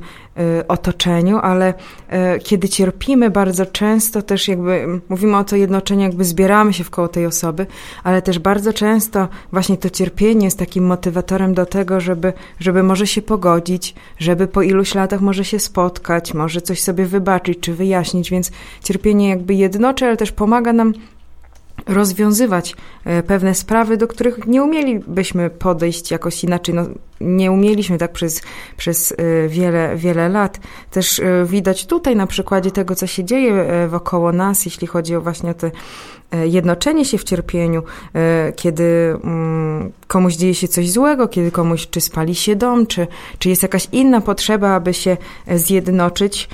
otoczeniu, 0.67 1.38
ale 1.38 1.74
y, 1.74 2.39
kiedy 2.39 2.70
cierpimy 2.70 3.29
bardzo 3.29 3.65
często 3.65 4.22
też 4.22 4.48
jakby 4.48 5.01
mówimy 5.10 5.38
o 5.38 5.44
to 5.44 5.56
jednoczeniu, 5.56 6.01
jakby 6.01 6.25
zbieramy 6.25 6.74
się 6.74 6.84
wkoło 6.84 7.08
tej 7.08 7.25
osoby, 7.25 7.65
ale 8.03 8.22
też 8.22 8.39
bardzo 8.39 8.74
często 8.74 9.27
właśnie 9.51 9.77
to 9.77 9.89
cierpienie 9.89 10.46
jest 10.46 10.60
takim 10.60 10.86
motywatorem 10.86 11.53
do 11.53 11.65
tego, 11.65 12.00
żeby, 12.00 12.34
żeby 12.60 12.84
może 12.84 13.08
się 13.08 13.22
pogodzić, 13.22 13.96
żeby 14.20 14.48
po 14.48 14.62
iluś 14.62 14.96
latach 14.96 15.22
może 15.22 15.46
się 15.46 15.60
spotkać, 15.60 16.34
może 16.34 16.62
coś 16.62 16.82
sobie 16.82 17.06
wybaczyć 17.06 17.60
czy 17.60 17.74
wyjaśnić, 17.74 18.32
więc 18.32 18.51
cierpienie 18.84 19.29
jakby 19.29 19.53
jednoczy, 19.53 20.06
ale 20.06 20.17
też 20.17 20.32
pomaga 20.32 20.74
nam 20.74 20.94
rozwiązywać 21.88 22.75
e, 23.06 23.24
pewne 23.24 23.56
sprawy, 23.56 23.98
do 23.98 24.08
których 24.08 24.48
nie 24.48 24.63
umielibyśmy 24.63 25.50
podejść 25.50 26.12
jakoś 26.12 26.44
inaczej. 26.44 26.75
No, 26.75 26.86
nie 27.22 27.51
umieliśmy 27.51 27.98
tak 27.98 28.12
przez, 28.12 28.41
przez 28.77 29.12
e, 29.12 29.48
wiele, 29.48 29.96
wiele 29.96 30.29
lat. 30.29 30.60
Też 30.91 31.20
e, 31.20 31.46
widać 31.46 31.86
tutaj 31.86 32.15
na 32.15 32.27
przykładzie 32.27 32.72
tego, 32.72 32.96
co 32.96 33.08
się 33.08 33.24
dzieje 33.24 33.88
wokoło 33.88 34.32
nas, 34.32 34.65
jeśli 34.65 34.88
chodzi 34.88 35.15
o 35.15 35.22
właśnie 35.22 35.53
te 35.53 35.72
jednoczenie 36.43 37.05
się 37.05 37.17
w 37.17 37.24
cierpieniu, 37.24 37.84
kiedy 38.55 39.17
mm, 39.24 39.91
komuś 40.07 40.36
dzieje 40.36 40.55
się 40.55 40.67
coś 40.67 40.91
złego, 40.91 41.27
kiedy 41.27 41.51
komuś 41.51 41.88
czy 41.88 42.01
spali 42.01 42.36
się 42.36 42.55
dom, 42.55 42.88
czy, 42.88 43.07
czy 43.39 43.50
jest 43.50 43.63
jakaś 43.63 43.88
inna 43.91 44.22
potrzeba, 44.22 44.69
aby 44.69 44.93
się 44.93 45.17
zjednoczyć, 45.55 46.50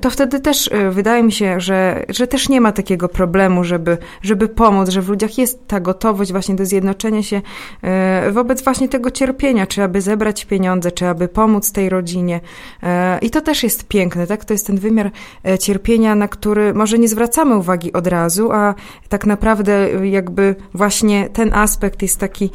to 0.00 0.10
wtedy 0.10 0.40
też 0.40 0.70
wydaje 0.90 1.22
mi 1.22 1.32
się, 1.32 1.60
że, 1.60 2.04
że 2.08 2.26
też 2.26 2.48
nie 2.48 2.60
ma 2.60 2.72
takiego 2.72 3.08
problemu, 3.08 3.64
żeby, 3.64 3.98
żeby 4.22 4.48
pomóc, 4.48 4.88
że 4.88 5.02
w 5.02 5.08
ludziach 5.08 5.38
jest 5.38 5.66
ta 5.66 5.80
gotowość 5.80 6.32
właśnie 6.32 6.54
do 6.54 6.66
zjednoczenia 6.66 7.22
się 7.22 7.42
e, 7.82 8.30
wobec 8.32 8.64
właśnie 8.64 8.88
tego 8.88 9.10
cierpienia, 9.10 9.66
czy 9.66 9.82
aby 9.82 10.00
zebrać 10.00 10.44
pieniądze, 10.44 10.92
czy 10.92 11.06
aby 11.06 11.28
pomóc 11.28 11.72
tej 11.72 11.88
rodzinie. 11.88 12.40
E, 12.82 13.18
I 13.22 13.30
to 13.30 13.40
też 13.40 13.62
jest 13.62 13.88
piękne, 13.88 14.26
tak? 14.26 14.44
To 14.44 14.54
jest 14.54 14.66
ten 14.66 14.78
wymiar 14.78 15.10
e, 15.44 15.58
cierpienia, 15.58 16.14
na 16.14 16.28
który 16.28 16.74
może 16.74 16.98
nie 16.98 17.08
zwracamy 17.08 17.56
uwagi 17.56 17.92
od 17.92 18.06
razu, 18.06 18.52
a 18.52 18.74
tak 19.08 19.26
naprawdę 19.26 19.90
jakby 20.06 20.56
właśnie 20.74 21.28
ten 21.28 21.54
aspekt 21.54 22.02
jest 22.02 22.18
taki 22.18 22.50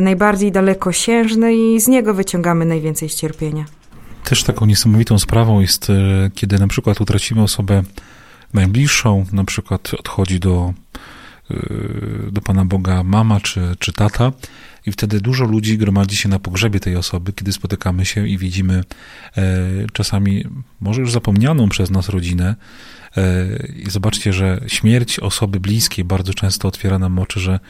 najbardziej 0.00 0.52
dalekosiężny 0.52 1.54
i 1.54 1.80
z 1.80 1.88
niego 1.88 2.14
wyciągamy 2.14 2.64
najwięcej 2.64 3.08
cierpienia. 3.08 3.64
Też 4.24 4.42
taką 4.42 4.66
niesamowitą 4.66 5.18
sprawą 5.18 5.60
jest, 5.60 5.88
kiedy 6.34 6.58
na 6.58 6.68
przykład 6.68 7.00
utracimy 7.00 7.42
osobę 7.42 7.82
najbliższą, 8.54 9.24
na 9.32 9.44
przykład 9.44 9.94
odchodzi 9.94 10.40
do 10.40 10.72
Y, 11.50 12.32
do 12.32 12.40
Pana 12.40 12.64
Boga 12.64 13.02
mama 13.02 13.40
czy, 13.40 13.76
czy 13.78 13.92
tata, 13.92 14.32
i 14.88 14.92
wtedy 14.92 15.20
dużo 15.20 15.44
ludzi 15.44 15.78
gromadzi 15.78 16.16
się 16.16 16.28
na 16.28 16.38
pogrzebie 16.38 16.80
tej 16.80 16.96
osoby, 16.96 17.32
kiedy 17.32 17.52
spotykamy 17.52 18.06
się 18.06 18.28
i 18.28 18.38
widzimy 18.38 18.84
e, 19.36 19.42
czasami 19.92 20.44
może 20.80 21.00
już 21.00 21.12
zapomnianą 21.12 21.68
przez 21.68 21.90
nas 21.90 22.08
rodzinę. 22.08 22.54
E, 23.16 23.46
I 23.76 23.90
zobaczcie, 23.90 24.32
że 24.32 24.60
śmierć 24.66 25.20
osoby 25.20 25.60
bliskiej 25.60 26.04
bardzo 26.04 26.34
często 26.34 26.68
otwiera 26.68 26.98
nam 26.98 27.18
oczy, 27.18 27.40
że 27.40 27.60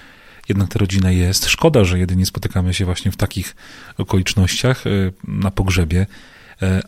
jednak 0.48 0.68
ta 0.68 0.78
rodzina 0.78 1.10
jest. 1.10 1.46
Szkoda, 1.46 1.84
że 1.84 1.98
jedynie 1.98 2.26
spotykamy 2.26 2.74
się 2.74 2.84
właśnie 2.84 3.10
w 3.10 3.16
takich 3.16 3.56
okolicznościach 3.98 4.86
e, 4.86 4.90
na 5.28 5.50
pogrzebie. 5.50 6.06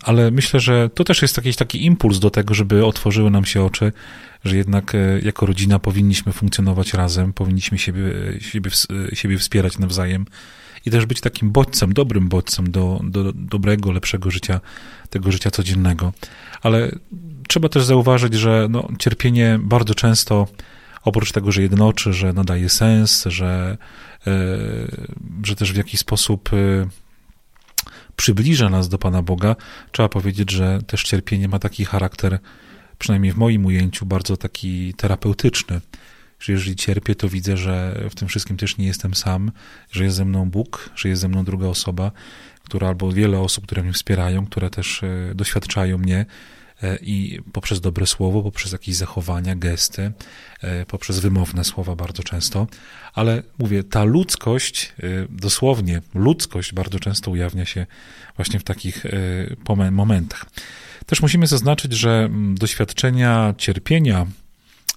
Ale 0.02 0.30
myślę, 0.30 0.60
że 0.60 0.90
to 0.94 1.04
też 1.04 1.22
jest 1.22 1.36
jakiś 1.36 1.56
taki 1.56 1.84
impuls 1.84 2.18
do 2.18 2.30
tego, 2.30 2.54
żeby 2.54 2.86
otworzyły 2.86 3.30
nam 3.30 3.44
się 3.44 3.64
oczy, 3.64 3.92
że 4.44 4.56
jednak 4.56 4.94
e, 4.94 5.20
jako 5.22 5.46
rodzina 5.46 5.78
powinniśmy 5.78 6.32
funkcjonować 6.32 6.94
razem, 6.94 7.32
powinniśmy 7.32 7.78
siebie, 7.78 8.02
siebie, 8.40 8.70
siebie 9.12 9.38
wspierać 9.38 9.78
nawzajem 9.78 10.26
i 10.86 10.90
też 10.90 11.06
być 11.06 11.20
takim 11.20 11.50
bodźcem, 11.50 11.92
dobrym 11.92 12.28
bodźcem 12.28 12.70
do, 12.70 13.00
do 13.04 13.32
dobrego, 13.32 13.92
lepszego 13.92 14.30
życia, 14.30 14.60
tego 15.10 15.32
życia 15.32 15.50
codziennego. 15.50 16.12
Ale 16.62 16.92
trzeba 17.48 17.68
też 17.68 17.84
zauważyć, 17.84 18.34
że 18.34 18.66
no, 18.70 18.88
cierpienie 18.98 19.58
bardzo 19.62 19.94
często, 19.94 20.46
oprócz 21.02 21.32
tego, 21.32 21.52
że 21.52 21.62
jednoczy, 21.62 22.12
że 22.12 22.32
nadaje 22.32 22.68
sens, 22.68 23.24
że, 23.26 23.76
e, 24.26 24.58
że 25.44 25.56
też 25.56 25.72
w 25.72 25.76
jakiś 25.76 26.00
sposób 26.00 26.50
e, 26.52 26.56
przybliża 28.20 28.68
nas 28.68 28.88
do 28.88 28.98
Pana 28.98 29.22
Boga, 29.22 29.56
trzeba 29.92 30.08
powiedzieć, 30.08 30.50
że 30.50 30.78
też 30.86 31.02
cierpienie 31.02 31.48
ma 31.48 31.58
taki 31.58 31.84
charakter 31.84 32.38
przynajmniej 32.98 33.32
w 33.32 33.36
moim 33.36 33.66
ujęciu, 33.66 34.06
bardzo 34.06 34.36
taki 34.36 34.94
terapeutyczny. 34.94 35.80
Że 36.40 36.52
jeżeli 36.52 36.76
cierpię, 36.76 37.14
to 37.14 37.28
widzę, 37.28 37.56
że 37.56 38.04
w 38.10 38.14
tym 38.14 38.28
wszystkim 38.28 38.56
też 38.56 38.78
nie 38.78 38.86
jestem 38.86 39.14
sam, 39.14 39.52
że 39.92 40.04
jest 40.04 40.16
ze 40.16 40.24
mną 40.24 40.50
Bóg, 40.50 40.90
że 40.96 41.08
jest 41.08 41.20
ze 41.20 41.28
mną 41.28 41.44
druga 41.44 41.66
osoba, 41.66 42.12
która 42.64 42.88
albo 42.88 43.12
wiele 43.12 43.38
osób, 43.38 43.66
które 43.66 43.82
mnie 43.82 43.92
wspierają, 43.92 44.46
które 44.46 44.70
też 44.70 45.02
e, 45.02 45.34
doświadczają 45.34 45.98
mnie 45.98 46.26
i 47.02 47.40
poprzez 47.52 47.80
dobre 47.80 48.06
słowo, 48.06 48.42
poprzez 48.42 48.72
jakieś 48.72 48.94
zachowania, 48.94 49.56
gesty, 49.56 50.12
e, 50.60 50.86
poprzez 50.86 51.18
wymowne 51.18 51.64
słowa 51.64 51.96
bardzo 51.96 52.22
często, 52.22 52.66
ale 53.14 53.42
mówię, 53.58 53.84
ta 53.84 54.04
ludzkość, 54.04 54.92
dosłownie 55.28 56.02
ludzkość 56.14 56.74
bardzo 56.74 56.98
często 56.98 57.30
ujawnia 57.30 57.64
się 57.64 57.86
właśnie 58.36 58.60
w 58.60 58.64
takich 58.64 59.04
momentach. 59.90 60.46
Też 61.10 61.22
musimy 61.22 61.46
zaznaczyć, 61.46 61.92
że 61.92 62.10
mm, 62.10 62.54
doświadczenia 62.54 63.54
cierpienia, 63.58 64.26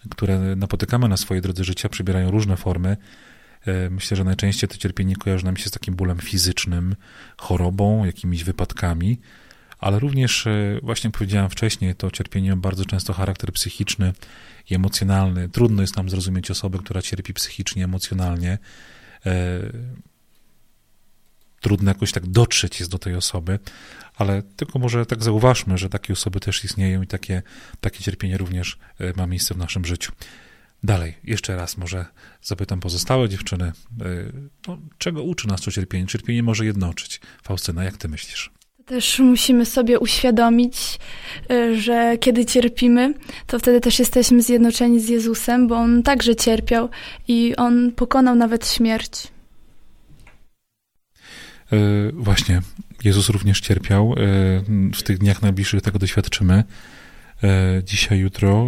które 0.10 0.40
napotykamy 0.56 1.08
na 1.08 1.18
swojej 1.18 1.42
drodze 1.42 1.64
życia, 1.64 1.90
przybierają 1.90 2.32
różne 2.32 2.58
formy. 2.58 2.98
E, 3.68 3.90
myślę, 3.90 4.18
że 4.18 4.24
najczęściej 4.24 4.70
to 4.70 4.78
cierpienie 4.78 5.16
kojarzy 5.16 5.46
nam 5.46 5.58
się 5.58 5.70
z 5.70 5.72
takim 5.72 5.96
bólem 5.96 6.20
fizycznym, 6.20 6.96
chorobą, 7.38 8.06
jakimiś 8.06 8.44
wypadkami, 8.44 9.20
ale 9.84 10.00
również, 10.00 10.48
e, 10.48 10.80
właśnie 10.84 11.12
powiedziałem 11.12 11.50
wcześniej, 11.50 11.96
to 11.96 12.12
cierpienie 12.12 12.50
ma 12.50 12.56
bardzo 12.56 12.86
często 12.86 13.14
charakter 13.14 13.54
psychiczny 13.54 14.14
i 14.70 14.76
emocjonalny. 14.76 15.50
Trudno 15.50 15.82
jest 15.82 15.98
nam 15.98 16.10
zrozumieć 16.10 16.52
osobę, 16.52 16.78
która 16.78 17.02
cierpi 17.02 17.34
psychicznie, 17.34 17.84
emocjonalnie. 17.84 18.58
E, 19.26 19.60
trudno 21.62 21.92
jakoś 21.92 22.12
tak 22.12 22.28
dotrzeć 22.28 22.80
jest 22.80 22.92
do 22.92 23.00
tej 23.00 23.16
osoby, 23.16 23.60
ale 24.16 24.44
tylko 24.44 24.80
może 24.80 25.06
tak 25.06 25.24
zauważmy, 25.24 25.78
że 25.78 25.90
takie 25.90 26.14
osoby 26.14 26.40
też 26.40 26.64
istnieją 26.64 27.02
i 27.02 27.08
takie, 27.08 27.42
takie 27.82 28.04
cierpienie 28.04 28.38
również 28.38 28.78
e, 29.00 29.14
ma 29.16 29.28
miejsce 29.28 29.54
w 29.54 29.58
naszym 29.58 29.86
życiu. 29.86 30.12
Dalej, 30.84 31.16
jeszcze 31.24 31.56
raz 31.56 31.78
może 31.78 32.06
zapytam 32.42 32.80
pozostałe 32.80 33.30
dziewczyny, 33.30 33.72
no, 34.68 34.78
czego 34.98 35.24
uczy 35.24 35.48
nas 35.48 35.62
to 35.62 35.72
cierpienie? 35.72 36.08
Cierpienie 36.08 36.44
może 36.44 36.66
jednoczyć. 36.66 37.22
Faustyna, 37.44 37.84
jak 37.84 37.98
ty 37.98 38.08
myślisz? 38.08 38.52
Też 38.86 39.20
musimy 39.20 39.66
sobie 39.66 40.00
uświadomić, 40.00 41.00
y, 41.52 41.82
że 41.82 42.18
kiedy 42.18 42.46
cierpimy, 42.46 43.14
to 43.48 43.60
wtedy 43.60 43.82
też 43.82 44.00
jesteśmy 44.00 44.42
zjednoczeni 44.42 45.00
z 45.00 45.10
Jezusem, 45.10 45.68
bo 45.68 45.76
On 45.76 46.04
także 46.04 46.36
cierpiał 46.36 46.90
i 47.28 47.56
On 47.56 47.92
pokonał 47.92 48.36
nawet 48.36 48.68
śmierć. 48.68 49.28
E, 51.74 51.78
właśnie, 52.14 52.62
Jezus 53.04 53.30
również 53.30 53.62
cierpiał. 53.62 54.14
E, 54.14 54.16
w 54.94 55.04
tych 55.04 55.18
dniach 55.18 55.42
najbliższych 55.42 55.82
tego 55.82 56.00
doświadczymy. 56.00 56.64
E, 57.44 57.82
dzisiaj, 57.84 58.20
jutro, 58.20 58.68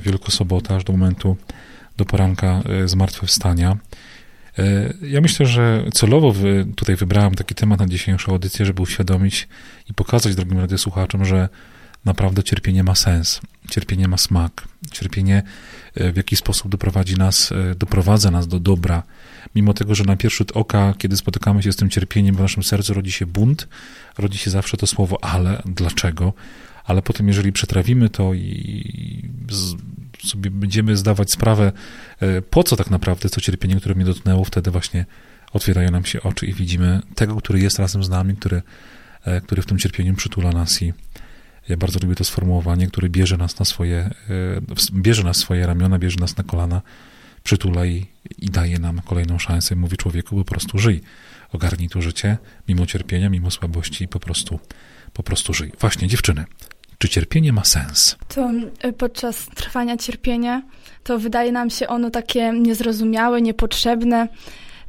Wielkosobota, 0.00 0.76
aż 0.76 0.84
do 0.84 0.92
momentu, 0.92 1.36
do 1.96 2.04
poranka 2.04 2.62
zmartwychwstania. 2.84 3.76
Ja 5.02 5.20
myślę, 5.20 5.46
że 5.46 5.84
celowo 5.94 6.34
tutaj 6.76 6.96
wybrałem 6.96 7.34
taki 7.34 7.54
temat 7.54 7.80
na 7.80 7.86
dzisiejszą 7.86 8.32
audycję, 8.32 8.66
żeby 8.66 8.82
uświadomić 8.82 9.48
i 9.90 9.94
pokazać 9.94 10.34
drogim 10.34 10.58
radiosłuchaczom, 10.58 11.24
że 11.24 11.48
naprawdę 12.04 12.42
cierpienie 12.42 12.84
ma 12.84 12.94
sens, 12.94 13.40
cierpienie 13.70 14.08
ma 14.08 14.16
smak, 14.16 14.68
cierpienie 14.92 15.42
w 15.96 16.16
jakiś 16.16 16.38
sposób 16.38 16.68
doprowadzi 16.68 17.14
nas, 17.14 17.52
doprowadza 17.78 18.30
nas 18.30 18.48
do 18.48 18.60
dobra, 18.60 19.02
mimo 19.54 19.74
tego, 19.74 19.94
że 19.94 20.04
na 20.04 20.16
pierwszy 20.16 20.38
rzut 20.38 20.52
oka, 20.52 20.94
kiedy 20.98 21.16
spotykamy 21.16 21.62
się 21.62 21.72
z 21.72 21.76
tym 21.76 21.90
cierpieniem, 21.90 22.36
w 22.36 22.40
naszym 22.40 22.62
sercu 22.62 22.94
rodzi 22.94 23.12
się 23.12 23.26
bunt, 23.26 23.68
rodzi 24.18 24.38
się 24.38 24.50
zawsze 24.50 24.76
to 24.76 24.86
słowo 24.86 25.24
ale, 25.24 25.62
dlaczego, 25.66 26.32
ale 26.84 27.02
potem, 27.02 27.28
jeżeli 27.28 27.52
przetrawimy 27.52 28.10
to 28.10 28.34
i 28.34 29.28
sobie 30.24 30.50
będziemy 30.50 30.96
zdawać 30.96 31.30
sprawę, 31.30 31.72
e, 32.20 32.42
po 32.42 32.64
co 32.64 32.76
tak 32.76 32.90
naprawdę 32.90 33.28
to 33.28 33.40
cierpienie, 33.40 33.76
które 33.76 33.94
mnie 33.94 34.04
dotknęło, 34.04 34.44
wtedy 34.44 34.70
właśnie 34.70 35.06
otwierają 35.52 35.90
nam 35.90 36.04
się 36.04 36.22
oczy 36.22 36.46
i 36.46 36.54
widzimy 36.54 37.00
tego, 37.14 37.36
który 37.36 37.60
jest 37.60 37.78
razem 37.78 38.04
z 38.04 38.08
nami, 38.08 38.36
który, 38.36 38.62
e, 39.24 39.40
który 39.40 39.62
w 39.62 39.66
tym 39.66 39.78
cierpieniu 39.78 40.14
przytula 40.14 40.50
nas 40.50 40.82
i 40.82 40.92
ja 41.68 41.76
bardzo 41.76 41.98
lubię 42.02 42.14
to 42.14 42.24
sformułowanie, 42.24 42.86
który 42.86 43.08
bierze 43.08 43.36
nas 43.36 43.58
na 43.58 43.64
swoje, 43.64 43.98
e, 43.98 44.12
bierze 44.92 45.22
nas 45.22 45.36
swoje 45.36 45.66
ramiona, 45.66 45.98
bierze 45.98 46.20
nas 46.20 46.36
na 46.36 46.44
kolana, 46.44 46.82
przytula 47.42 47.86
i, 47.86 48.06
i 48.38 48.50
daje 48.50 48.78
nam 48.78 49.00
kolejną 49.00 49.38
szansę. 49.38 49.76
Mówi 49.76 49.96
człowieku, 49.96 50.36
po 50.36 50.44
prostu 50.44 50.78
żyj. 50.78 51.00
Ogarnij 51.52 51.88
to 51.88 52.02
życie, 52.02 52.38
mimo 52.68 52.86
cierpienia, 52.86 53.30
mimo 53.30 53.50
słabości, 53.50 54.08
po 54.08 54.20
prostu, 54.20 54.60
po 55.12 55.22
prostu 55.22 55.54
żyj. 55.54 55.72
Właśnie, 55.80 56.08
dziewczyny, 56.08 56.44
czy 56.98 57.08
cierpienie 57.08 57.52
ma 57.52 57.64
sens? 57.64 58.16
To 58.28 58.50
y, 58.84 58.92
podczas 58.92 59.46
trwania 59.46 59.96
cierpienia 59.96 60.62
to 61.04 61.18
wydaje 61.18 61.52
nam 61.52 61.70
się 61.70 61.88
ono 61.88 62.10
takie 62.10 62.52
niezrozumiałe, 62.52 63.42
niepotrzebne, 63.42 64.28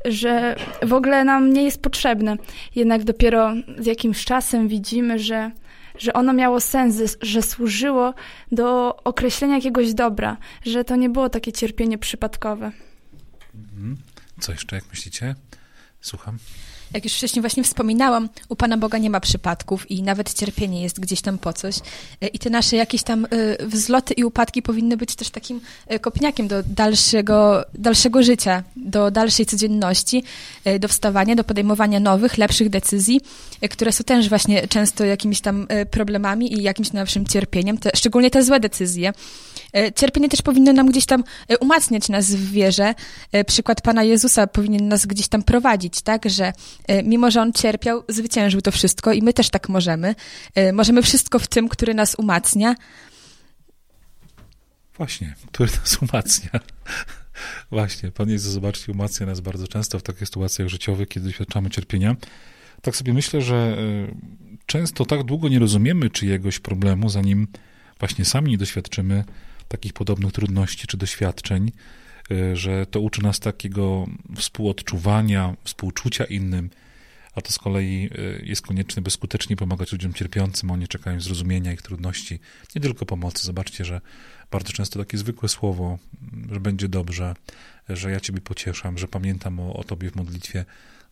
że 0.05 0.55
w 0.83 0.93
ogóle 0.93 1.23
nam 1.23 1.53
nie 1.53 1.63
jest 1.63 1.81
potrzebne. 1.81 2.37
Jednak 2.75 3.03
dopiero 3.03 3.53
z 3.79 3.85
jakimś 3.85 4.25
czasem 4.25 4.67
widzimy, 4.67 5.19
że 5.19 5.51
że 5.97 6.13
ono 6.13 6.33
miało 6.33 6.59
sens, 6.59 7.17
że 7.21 7.41
służyło 7.41 8.13
do 8.51 8.95
określenia 9.03 9.55
jakiegoś 9.55 9.93
dobra, 9.93 10.37
że 10.65 10.83
to 10.83 10.95
nie 10.95 11.09
było 11.09 11.29
takie 11.29 11.51
cierpienie 11.51 11.97
przypadkowe. 11.97 12.71
Mhm. 13.55 13.97
Co 14.39 14.51
jeszcze, 14.51 14.75
jak 14.75 14.89
myślicie? 14.89 15.35
Słucham 16.01 16.37
jak 16.93 17.03
już 17.03 17.13
wcześniej 17.13 17.41
właśnie 17.41 17.63
wspominałam, 17.63 18.29
u 18.49 18.55
Pana 18.55 18.77
Boga 18.77 18.97
nie 18.97 19.09
ma 19.09 19.19
przypadków 19.19 19.91
i 19.91 20.03
nawet 20.03 20.33
cierpienie 20.33 20.83
jest 20.83 20.99
gdzieś 20.99 21.21
tam 21.21 21.37
po 21.37 21.53
coś. 21.53 21.75
E, 22.21 22.27
I 22.27 22.39
te 22.39 22.49
nasze 22.49 22.75
jakieś 22.75 23.03
tam 23.03 23.25
e, 23.25 23.65
wzloty 23.65 24.13
i 24.13 24.23
upadki 24.23 24.61
powinny 24.61 24.97
być 24.97 25.15
też 25.15 25.29
takim 25.29 25.61
e, 25.87 25.99
kopniakiem 25.99 26.47
do 26.47 26.63
dalszego, 26.63 27.65
dalszego 27.73 28.23
życia, 28.23 28.63
do 28.75 29.11
dalszej 29.11 29.45
codzienności, 29.45 30.23
do 30.79 30.87
wstawania, 30.87 31.35
do 31.35 31.43
podejmowania 31.43 31.99
nowych, 31.99 32.37
lepszych 32.37 32.69
decyzji, 32.69 33.21
które 33.69 33.91
są 33.91 34.03
też 34.03 34.29
właśnie 34.29 34.67
często 34.67 35.05
jakimiś 35.05 35.41
tam 35.41 35.67
problemami 35.91 36.53
i 36.53 36.63
jakimś 36.63 36.93
naszym 36.93 37.25
cierpieniem, 37.25 37.77
te, 37.77 37.91
szczególnie 37.95 38.31
te 38.31 38.43
złe 38.43 38.59
decyzje. 38.59 39.13
Cierpienie 39.95 40.29
też 40.29 40.41
powinno 40.41 40.73
nam 40.73 40.87
gdzieś 40.87 41.05
tam 41.05 41.23
umacniać 41.59 42.09
nas 42.09 42.31
w 42.31 42.51
wierze. 42.51 42.93
Przykład 43.47 43.81
Pana 43.81 44.03
Jezusa 44.03 44.47
powinien 44.47 44.87
nas 44.87 45.05
gdzieś 45.05 45.27
tam 45.27 45.43
prowadzić, 45.43 46.01
tak, 46.01 46.29
że 46.29 46.53
E, 46.87 47.03
mimo 47.03 47.31
że 47.31 47.41
on 47.41 47.53
cierpiał, 47.53 48.03
zwyciężył 48.09 48.61
to 48.61 48.71
wszystko 48.71 49.13
i 49.13 49.21
my 49.21 49.33
też 49.33 49.49
tak 49.49 49.69
możemy. 49.69 50.15
E, 50.55 50.73
możemy 50.73 51.01
wszystko 51.01 51.39
w 51.39 51.47
tym, 51.47 51.69
który 51.69 51.93
nas 51.93 52.15
umacnia. 52.15 52.75
Właśnie, 54.97 55.35
który 55.51 55.71
nas 55.71 55.97
umacnia. 56.01 56.49
Właśnie, 57.71 58.11
Pan 58.11 58.29
Jezus, 58.29 58.53
zobaczcie, 58.53 58.91
umacnia 58.91 59.25
nas 59.25 59.39
bardzo 59.39 59.67
często 59.67 59.99
w 59.99 60.03
takich 60.03 60.27
sytuacjach 60.27 60.67
życiowych, 60.67 61.07
kiedy 61.07 61.25
doświadczamy 61.25 61.69
cierpienia. 61.69 62.15
Tak 62.81 62.95
sobie 62.95 63.13
myślę, 63.13 63.41
że 63.41 63.55
e, 63.55 63.77
często 64.65 65.05
tak 65.05 65.23
długo 65.23 65.49
nie 65.49 65.59
rozumiemy 65.59 66.09
czyjegoś 66.09 66.59
problemu, 66.59 67.09
zanim 67.09 67.47
właśnie 67.99 68.25
sami 68.25 68.51
nie 68.51 68.57
doświadczymy 68.57 69.23
takich 69.67 69.93
podobnych 69.93 70.31
trudności 70.31 70.87
czy 70.87 70.97
doświadczeń, 70.97 71.71
Y, 72.31 72.55
że 72.55 72.85
to 72.85 72.99
uczy 72.99 73.23
nas 73.23 73.39
takiego 73.39 74.07
współodczuwania, 74.35 75.55
współczucia 75.63 76.25
innym, 76.25 76.69
a 77.35 77.41
to 77.41 77.53
z 77.53 77.57
kolei 77.57 78.09
y, 78.17 78.45
jest 78.45 78.61
konieczne, 78.61 79.01
by 79.01 79.11
skutecznie 79.11 79.55
pomagać 79.55 79.91
ludziom 79.91 80.13
cierpiącym. 80.13 80.71
Oni 80.71 80.87
czekają 80.87 81.21
zrozumienia 81.21 81.73
ich 81.73 81.81
trudności, 81.81 82.39
nie 82.75 82.81
tylko 82.81 83.05
pomocy. 83.05 83.45
Zobaczcie, 83.45 83.85
że 83.85 84.01
bardzo 84.51 84.73
często 84.73 84.99
takie 84.99 85.17
zwykłe 85.17 85.49
słowo, 85.49 85.97
że 86.51 86.59
będzie 86.59 86.87
dobrze, 86.87 87.35
że 87.89 88.11
ja 88.11 88.19
Ciebie 88.19 88.41
pocieszam, 88.41 88.97
że 88.97 89.07
pamiętam 89.07 89.59
o, 89.59 89.73
o 89.73 89.83
Tobie 89.83 90.11
w 90.11 90.15
modlitwie, 90.15 90.65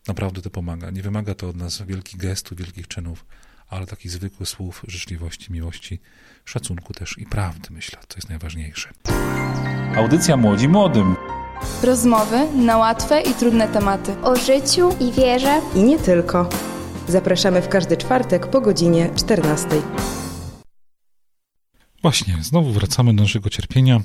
naprawdę 0.08 0.42
to 0.42 0.50
pomaga. 0.50 0.90
Nie 0.90 1.02
wymaga 1.02 1.34
to 1.34 1.48
od 1.48 1.56
nas 1.56 1.82
wielkich 1.82 2.20
gestów, 2.20 2.58
wielkich 2.58 2.88
czynów, 2.88 3.26
ale 3.68 3.86
takich 3.86 4.12
zwykłych 4.12 4.48
słów 4.48 4.82
życzliwości, 4.88 5.52
miłości, 5.52 6.00
szacunku 6.44 6.94
też 6.94 7.18
i 7.18 7.26
prawdy, 7.26 7.68
myślę, 7.70 7.98
to 8.08 8.16
jest 8.16 8.28
najważniejsze. 8.28 8.90
Audycja 9.96 10.36
Młodzi 10.36 10.68
Młodym. 10.68 11.16
Rozmowy 11.82 12.52
na 12.52 12.76
łatwe 12.76 13.20
i 13.20 13.34
trudne 13.34 13.68
tematy. 13.68 14.16
O 14.22 14.36
życiu 14.36 14.96
i 15.00 15.12
wierze. 15.12 15.60
I 15.74 15.82
nie 15.82 15.98
tylko. 15.98 16.48
Zapraszamy 17.08 17.62
w 17.62 17.68
każdy 17.68 17.96
czwartek 17.96 18.46
po 18.46 18.60
godzinie 18.60 19.10
14. 19.16 19.68
Właśnie, 22.02 22.36
znowu 22.42 22.72
wracamy 22.72 23.14
do 23.14 23.22
naszego 23.22 23.50
cierpienia. 23.50 24.00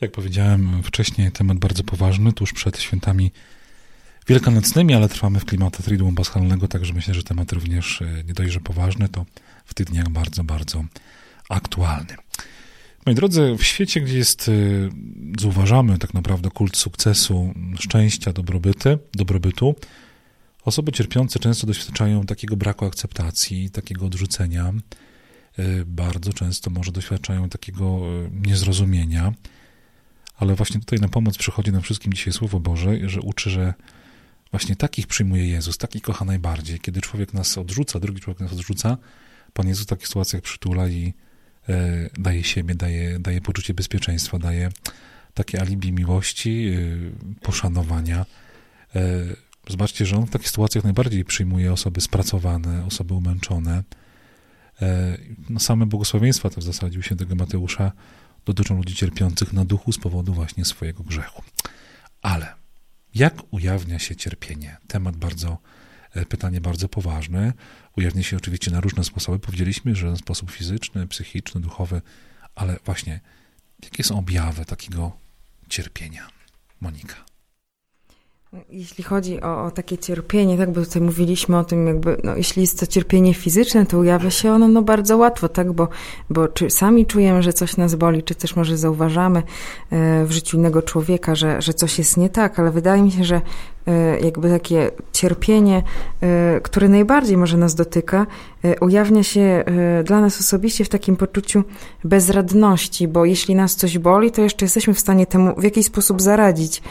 Jak 0.00 0.12
powiedziałem 0.12 0.82
wcześniej, 0.82 1.32
temat 1.32 1.58
bardzo 1.58 1.84
poważny, 1.84 2.32
tuż 2.32 2.52
przed 2.52 2.80
świętami 2.80 3.32
wielkanocnymi, 4.28 4.94
ale 4.94 5.08
trwamy 5.08 5.40
w 5.40 5.44
klimatach 5.44 5.86
Triduum 5.86 6.14
Paschalnego, 6.14 6.68
także 6.68 6.92
myślę, 6.92 7.14
że 7.14 7.22
temat 7.22 7.52
również 7.52 8.02
e, 8.02 8.24
nie 8.26 8.34
dość, 8.34 8.52
że 8.52 8.60
poważny, 8.60 9.08
to 9.08 9.26
w 9.64 9.74
tych 9.74 9.86
dniach 9.86 10.08
bardzo, 10.08 10.44
bardzo 10.44 10.84
aktualny. 11.48 12.16
Moi 13.06 13.14
drodzy, 13.14 13.56
w 13.58 13.64
świecie, 13.64 14.00
gdzie 14.00 14.18
jest, 14.18 14.48
y, 14.48 14.90
zauważamy 15.40 15.98
tak 15.98 16.14
naprawdę 16.14 16.50
kult 16.50 16.76
sukcesu, 16.76 17.54
szczęścia, 17.80 18.32
dobrobyty, 18.32 18.98
dobrobytu, 19.12 19.74
osoby 20.64 20.92
cierpiące 20.92 21.38
często 21.38 21.66
doświadczają 21.66 22.24
takiego 22.24 22.56
braku 22.56 22.84
akceptacji, 22.84 23.70
takiego 23.70 24.06
odrzucenia. 24.06 24.72
Y, 25.58 25.84
bardzo 25.86 26.32
często 26.32 26.70
może 26.70 26.92
doświadczają 26.92 27.48
takiego 27.48 28.00
niezrozumienia, 28.32 29.32
ale 30.36 30.54
właśnie 30.54 30.80
tutaj 30.80 30.98
na 30.98 31.08
pomoc 31.08 31.38
przychodzi 31.38 31.72
nam 31.72 31.82
wszystkim 31.82 32.12
dzisiaj 32.12 32.32
Słowo 32.32 32.60
Boże, 32.60 33.08
że 33.08 33.20
uczy, 33.20 33.50
że 33.50 33.74
właśnie 34.56 34.76
takich 34.76 35.06
przyjmuje 35.06 35.48
Jezus, 35.48 35.78
takich 35.78 36.02
kocha 36.02 36.24
najbardziej. 36.24 36.80
Kiedy 36.80 37.00
człowiek 37.00 37.34
nas 37.34 37.58
odrzuca, 37.58 38.00
drugi 38.00 38.20
człowiek 38.20 38.40
nas 38.40 38.52
odrzuca, 38.52 38.96
Pan 39.52 39.68
Jezus 39.68 39.84
w 39.84 39.88
takich 39.88 40.06
sytuacjach 40.06 40.42
przytula 40.42 40.88
i 40.88 41.14
E, 41.68 42.10
daje 42.18 42.44
siebie, 42.44 42.74
daje, 42.74 43.18
daje 43.18 43.40
poczucie 43.40 43.74
bezpieczeństwa, 43.74 44.38
daje 44.38 44.68
takie 45.34 45.60
alibi 45.60 45.92
miłości, 45.92 46.68
e, 46.68 47.40
poszanowania. 47.40 48.26
E, 48.94 49.02
zobaczcie, 49.68 50.06
że 50.06 50.16
on 50.16 50.26
w 50.26 50.30
takich 50.30 50.48
sytuacjach 50.48 50.84
najbardziej 50.84 51.24
przyjmuje 51.24 51.72
osoby 51.72 52.00
spracowane, 52.00 52.86
osoby 52.86 53.14
umęczone. 53.14 53.82
No 55.48 55.60
same 55.60 55.86
błogosławieństwa 55.86 56.50
to 56.50 56.60
w 56.60 56.64
zasadzie 56.64 56.98
u 56.98 57.02
świętego 57.02 57.34
Mateusza 57.34 57.92
dotyczą 58.44 58.76
ludzi 58.76 58.94
cierpiących 58.94 59.52
na 59.52 59.64
duchu 59.64 59.92
z 59.92 59.98
powodu 59.98 60.34
właśnie 60.34 60.64
swojego 60.64 61.02
grzechu. 61.02 61.42
Ale 62.22 62.54
jak 63.16 63.34
ujawnia 63.50 63.98
się 63.98 64.16
cierpienie? 64.16 64.76
Temat 64.88 65.16
bardzo, 65.16 65.58
pytanie 66.28 66.60
bardzo 66.60 66.88
poważne 66.88 67.52
ujawnia 67.96 68.22
się 68.22 68.36
oczywiście 68.36 68.70
na 68.70 68.80
różne 68.80 69.04
sposoby. 69.04 69.38
Powiedzieliśmy, 69.38 69.94
że 69.94 70.16
sposób 70.16 70.50
fizyczny, 70.50 71.06
psychiczny, 71.06 71.60
duchowy, 71.60 72.02
ale 72.54 72.76
właśnie 72.84 73.20
jakie 73.82 74.04
są 74.04 74.18
objawy 74.18 74.64
takiego 74.64 75.16
cierpienia? 75.68 76.28
Monika. 76.80 77.24
Jeśli 78.70 79.04
chodzi 79.04 79.40
o, 79.40 79.64
o, 79.64 79.70
takie 79.70 79.98
cierpienie, 79.98 80.58
tak, 80.58 80.72
bo 80.72 80.80
tutaj 80.80 81.02
mówiliśmy 81.02 81.58
o 81.58 81.64
tym, 81.64 81.86
jakby, 81.86 82.16
no, 82.24 82.36
jeśli 82.36 82.62
jest 82.62 82.80
to 82.80 82.86
cierpienie 82.86 83.34
fizyczne, 83.34 83.86
to 83.86 83.98
ujawia 83.98 84.30
się 84.30 84.52
ono 84.52 84.68
no, 84.68 84.82
bardzo 84.82 85.16
łatwo, 85.16 85.48
tak, 85.48 85.72
bo, 85.72 85.88
bo 86.30 86.48
czy 86.48 86.70
sami 86.70 87.06
czujemy, 87.06 87.42
że 87.42 87.52
coś 87.52 87.76
nas 87.76 87.94
boli, 87.94 88.22
czy 88.22 88.34
też 88.34 88.56
może 88.56 88.76
zauważamy 88.76 89.42
e, 89.90 90.24
w 90.24 90.32
życiu 90.32 90.56
innego 90.56 90.82
człowieka, 90.82 91.34
że, 91.34 91.62
że 91.62 91.74
coś 91.74 91.98
jest 91.98 92.16
nie 92.16 92.28
tak, 92.28 92.58
ale 92.58 92.70
wydaje 92.70 93.02
mi 93.02 93.12
się, 93.12 93.24
że 93.24 93.40
jakby 94.24 94.50
takie 94.50 94.90
cierpienie, 95.12 95.82
które 96.62 96.88
najbardziej 96.88 97.36
może 97.36 97.56
nas 97.56 97.74
dotyka, 97.74 98.26
ujawnia 98.80 99.22
się 99.22 99.64
dla 100.04 100.20
nas 100.20 100.40
osobiście 100.40 100.84
w 100.84 100.88
takim 100.88 101.16
poczuciu 101.16 101.64
bezradności, 102.04 103.08
bo 103.08 103.24
jeśli 103.24 103.54
nas 103.54 103.76
coś 103.76 103.98
boli, 103.98 104.30
to 104.30 104.42
jeszcze 104.42 104.64
jesteśmy 104.64 104.94
w 104.94 105.00
stanie 105.00 105.26
temu 105.26 105.54
w 105.56 105.62
jakiś 105.64 105.86
sposób 105.86 106.22
zaradzić, 106.22 106.82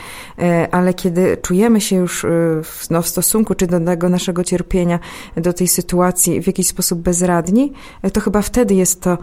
ale 0.72 0.94
kiedy 0.94 1.38
czujemy 1.38 1.82
się 1.82 1.96
już 1.96 2.26
w, 2.64 2.90
no, 2.90 3.02
w 3.02 3.08
stosunku 3.08 3.56
czy 3.56 3.68
do 3.68 3.80
tego 3.80 4.10
naszego 4.10 4.44
cierpienia, 4.44 5.00
do 5.38 5.54
tej 5.54 5.68
sytuacji 5.68 6.42
w 6.42 6.48
jakiś 6.48 6.68
sposób 6.68 7.00
bezradni, 7.00 7.74
to 8.14 8.22
chyba 8.22 8.42
wtedy 8.42 8.74
jest 8.76 9.02
to 9.02 9.18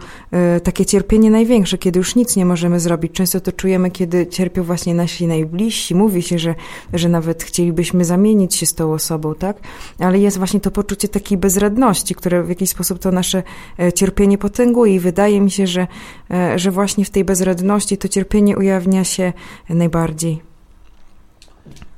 takie 0.63 0.85
cierpienie 0.85 1.31
największe, 1.31 1.77
kiedy 1.77 1.99
już 1.99 2.15
nic 2.15 2.35
nie 2.35 2.45
możemy 2.45 2.79
zrobić. 2.79 3.11
Często 3.11 3.41
to 3.41 3.51
czujemy, 3.51 3.91
kiedy 3.91 4.27
cierpią 4.27 4.63
właśnie 4.63 4.95
nasi 4.95 5.27
najbliżsi. 5.27 5.95
Mówi 5.95 6.21
się, 6.21 6.39
że, 6.39 6.55
że 6.93 7.09
nawet 7.09 7.43
chcielibyśmy 7.63 8.05
zamienić 8.05 8.55
się 8.55 8.65
z 8.65 8.73
tą 8.73 8.93
osobą, 8.93 9.35
tak? 9.35 9.57
Ale 9.99 10.19
jest 10.19 10.37
właśnie 10.37 10.59
to 10.59 10.71
poczucie 10.71 11.07
takiej 11.07 11.37
bezradności, 11.37 12.15
które 12.15 12.43
w 12.43 12.49
jakiś 12.49 12.69
sposób 12.69 12.99
to 12.99 13.11
nasze 13.11 13.43
e, 13.79 13.93
cierpienie 13.93 14.37
potęguje 14.37 14.95
i 14.95 14.99
wydaje 14.99 15.41
mi 15.41 15.51
się, 15.51 15.67
że, 15.67 15.87
e, 16.31 16.59
że 16.59 16.71
właśnie 16.71 17.05
w 17.05 17.09
tej 17.09 17.25
bezradności 17.25 17.97
to 17.97 18.07
cierpienie 18.07 18.57
ujawnia 18.57 19.03
się 19.03 19.33
najbardziej. 19.69 20.41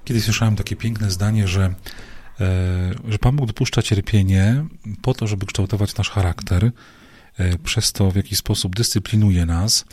Kiedyś 0.03 0.23
słyszałem 0.23 0.55
takie 0.55 0.75
piękne 0.75 1.11
zdanie, 1.11 1.47
że, 1.47 1.73
e, 2.39 2.93
że 3.07 3.17
Pan 3.17 3.35
Bóg 3.35 3.47
dopuszcza 3.47 3.81
cierpienie 3.81 4.65
po 5.01 5.13
to, 5.13 5.27
żeby 5.27 5.45
kształtować 5.45 5.97
nasz 5.97 6.09
charakter, 6.09 6.71
przez 7.63 7.91
to 7.91 8.11
w 8.11 8.15
jakiś 8.15 8.37
sposób 8.37 8.75
dyscyplinuje 8.75 9.45
nas. 9.45 9.85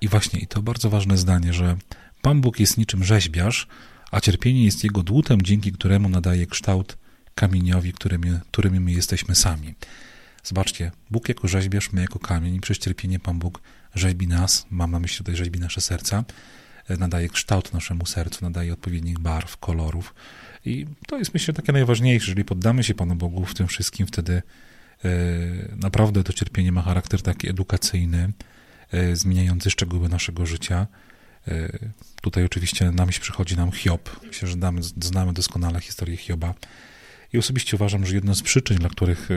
I 0.00 0.08
właśnie, 0.08 0.40
i 0.40 0.46
to 0.46 0.62
bardzo 0.62 0.90
ważne 0.90 1.18
zdanie, 1.18 1.52
że 1.52 1.76
Pan 2.22 2.40
Bóg 2.40 2.60
jest 2.60 2.78
niczym 2.78 3.04
rzeźbiarz, 3.04 3.66
a 4.10 4.20
cierpienie 4.20 4.64
jest 4.64 4.84
Jego 4.84 5.02
dłutem, 5.02 5.42
dzięki 5.42 5.72
któremu 5.72 6.08
nadaje 6.08 6.46
kształt 6.46 6.96
kamieniowi, 7.34 7.92
którymi, 7.92 8.30
którymi 8.50 8.80
my 8.80 8.92
jesteśmy 8.92 9.34
sami. 9.34 9.74
Zobaczcie, 10.44 10.92
Bóg 11.10 11.28
jako 11.28 11.48
rzeźbiarz, 11.48 11.92
my 11.92 12.00
jako 12.00 12.18
kamień 12.18 12.54
i 12.54 12.60
przez 12.60 12.78
cierpienie 12.78 13.18
Pan 13.18 13.38
Bóg 13.38 13.60
rzeźbi 13.94 14.26
nas, 14.26 14.66
mam 14.70 14.90
na 14.90 15.00
myśli 15.00 15.18
tutaj 15.18 15.36
rzeźbi 15.36 15.60
nasze 15.60 15.80
serca, 15.80 16.24
e, 16.88 16.96
nadaje 16.96 17.28
kształt 17.28 17.72
naszemu 17.72 18.06
sercu, 18.06 18.44
nadaje 18.44 18.72
odpowiednich 18.72 19.18
barw, 19.18 19.56
kolorów 19.56 20.14
i 20.64 20.86
to 21.06 21.18
jest 21.18 21.34
myślę 21.34 21.54
takie 21.54 21.72
najważniejsze, 21.72 22.26
jeżeli 22.26 22.44
poddamy 22.44 22.84
się 22.84 22.94
Panu 22.94 23.14
Bogu 23.14 23.44
w 23.44 23.54
tym 23.54 23.66
wszystkim, 23.66 24.06
wtedy 24.06 24.42
e, 25.04 25.08
naprawdę 25.76 26.24
to 26.24 26.32
cierpienie 26.32 26.72
ma 26.72 26.82
charakter 26.82 27.22
taki 27.22 27.48
edukacyjny, 27.48 28.32
e, 28.92 29.16
zmieniający 29.16 29.70
szczegóły 29.70 30.08
naszego 30.08 30.46
życia, 30.46 30.86
tutaj 32.22 32.44
oczywiście 32.44 32.90
na 32.90 33.06
myśl 33.06 33.20
przychodzi 33.20 33.56
nam 33.56 33.72
Hiob. 33.72 34.20
Myślę, 34.26 34.48
że 34.48 34.54
znamy, 34.54 34.82
znamy 34.82 35.32
doskonale 35.32 35.80
historię 35.80 36.16
Hioba. 36.16 36.54
I 37.32 37.38
osobiście 37.38 37.76
uważam, 37.76 38.06
że 38.06 38.14
jedną 38.14 38.34
z 38.34 38.42
przyczyn, 38.42 38.76
dla 38.76 38.88
których 38.88 39.30
e, 39.30 39.34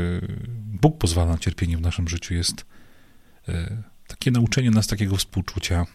Bóg 0.81 0.97
pozwala 0.97 1.31
na 1.31 1.37
cierpienie 1.37 1.77
w 1.77 1.81
naszym 1.81 2.07
życiu, 2.07 2.33
jest 2.33 2.65
e, 3.49 3.83
takie 4.07 4.31
nauczenie 4.31 4.71
nas 4.71 4.87
takiego 4.87 5.15
współczucia, 5.17 5.85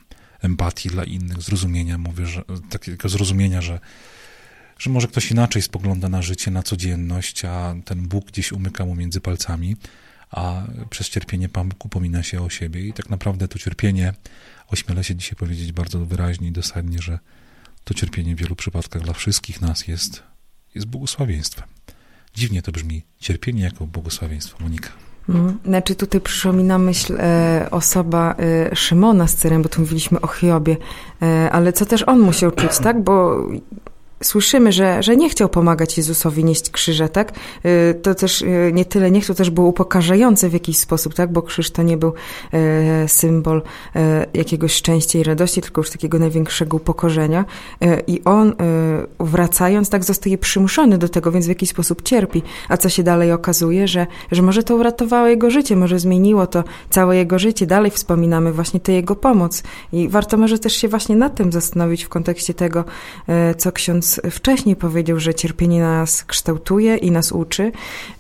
empatii 0.41 0.89
dla 0.89 1.05
innych, 1.05 1.43
zrozumienia, 1.43 1.99
mówię, 1.99 2.27
że, 2.27 2.43
takiego 2.71 3.09
zrozumienia, 3.09 3.63
że, 3.63 3.81
że 4.79 4.91
może 4.91 5.09
ktoś 5.09 5.31
inaczej 5.31 5.63
spogląda 5.63 6.09
na 6.09 6.23
życie, 6.23 6.51
na 6.51 6.63
codzienność, 6.63 7.45
a 7.45 7.75
ten 7.85 8.09
Bóg 8.09 8.27
gdzieś 8.27 8.53
umyka 8.53 8.85
mu 8.85 8.95
między 8.95 9.21
palcami, 9.21 9.77
a 10.31 10.63
przez 10.91 11.09
cierpienie 11.09 11.49
Pan 11.49 11.69
Bóg 11.69 11.85
upomina 11.85 12.23
się 12.23 12.43
o 12.43 12.51
siebie 12.51 12.89
i 12.89 12.93
tak 12.93 13.11
naprawdę 13.11 13.49
to 13.49 13.59
cierpienie 13.59 14.15
ośmielę 14.69 15.05
się 15.05 15.15
dzisiaj 15.15 15.37
powiedzieć 15.37 15.73
bardzo 15.73 15.99
wyraźnie 16.07 16.49
i 16.49 16.53
dosadnie, 16.53 16.99
że 16.99 17.19
to 17.85 17.95
cierpienie 17.95 18.37
w 18.37 18.39
wielu 18.39 18.57
przypadkach 18.57 19.03
dla 19.03 19.13
wszystkich 19.13 19.61
nas 19.61 19.89
jest, 19.89 20.23
jest 20.75 20.87
błogosławieństwem. 20.87 21.69
Dziwnie 22.35 22.63
to 22.63 22.73
brzmi, 22.73 23.03
cierpienie 23.21 23.63
jako 23.63 23.87
błogosławieństwo. 23.87 24.59
Monika. 24.61 24.91
Mhm. 25.29 25.59
Znaczy 25.65 25.95
tutaj 25.95 26.21
przyszła 26.21 26.53
mi 26.53 26.65
na 26.65 26.79
myśl 26.79 27.17
e, 27.19 27.69
osoba 27.71 28.35
e, 28.39 28.77
Szymona 28.77 29.27
z 29.27 29.35
Cyrem, 29.35 29.63
bo 29.63 29.69
tu 29.69 29.81
mówiliśmy 29.81 30.21
o 30.21 30.27
Hiobie, 30.27 30.77
e, 31.23 31.51
ale 31.53 31.73
co 31.73 31.87
też 31.87 32.03
on 32.03 32.21
musiał 32.21 32.51
czuć, 32.51 32.79
tak? 32.79 33.03
Bo 33.03 33.47
słyszymy, 34.23 34.73
że, 34.73 35.03
że 35.03 35.17
nie 35.17 35.29
chciał 35.31 35.49
pomagać 35.49 35.97
Jezusowi 35.97 36.45
nieść 36.45 36.71
krzyża, 36.71 37.09
tak? 37.09 37.33
Y, 37.65 37.95
to 38.03 38.15
też 38.15 38.43
y, 38.43 38.71
nie 38.75 38.85
tyle 38.85 39.11
nie 39.11 39.21
chciał, 39.21 39.37
też 39.37 39.51
było 39.51 39.69
upokarzające 39.69 40.49
w 40.49 40.53
jakiś 40.53 40.79
sposób, 40.79 41.15
tak? 41.15 41.33
Bo 41.33 41.43
krzyż 41.43 41.71
to 41.71 41.83
nie 41.83 41.97
był 41.97 42.13
e, 42.53 43.09
symbol 43.09 43.63
jakiegoś 44.35 44.73
szczęścia 44.73 45.19
i 45.19 45.23
radości, 45.23 45.61
tylko 45.61 45.81
już 45.81 45.91
takiego 45.91 46.19
największego 46.19 46.77
upokorzenia. 46.77 47.45
I 48.07 48.25
on 48.25 48.55
wracając, 49.21 49.91
tak 49.91 50.05
zostaje 50.05 50.39
przymuszony 50.39 50.99
do 50.99 51.09
tego, 51.09 51.33
więc 51.33 51.47
w 51.47 51.49
jakiś 51.49 51.71
sposób 51.71 52.03
cierpi. 52.03 52.43
A 52.69 52.77
co 52.77 52.89
się 52.89 53.03
dalej 53.03 53.33
okazuje, 53.33 53.89
że, 53.89 54.07
że 54.33 54.43
może 54.43 54.63
to 54.63 54.77
uratowało 54.77 55.27
jego 55.29 55.51
życie, 55.51 55.77
może 55.77 55.99
zmieniło 55.99 56.47
to 56.47 56.65
całe 56.91 57.17
jego 57.17 57.39
życie. 57.39 57.67
Dalej 57.67 57.91
wspominamy 57.91 58.53
właśnie 58.53 58.81
tę 58.81 58.93
jego 58.93 59.17
pomoc. 59.17 59.63
I 59.93 60.09
warto 60.09 60.37
może 60.37 60.59
też 60.59 60.73
się 60.73 60.89
właśnie 60.89 61.17
nad 61.17 61.35
tym 61.35 61.53
zastanowić 61.53 62.05
w 62.05 62.09
kontekście 62.09 62.55
tego, 62.55 62.85
co 63.59 63.73
ksiądz 63.73 64.08
wcześniej 64.31 64.77
powiedział, 64.77 65.21
że 65.21 65.35
cierpienie 65.35 65.81
nas 65.81 66.25
kształtuje 66.25 66.97
i 66.97 67.11
nas 67.11 67.33
uczy, 67.33 67.73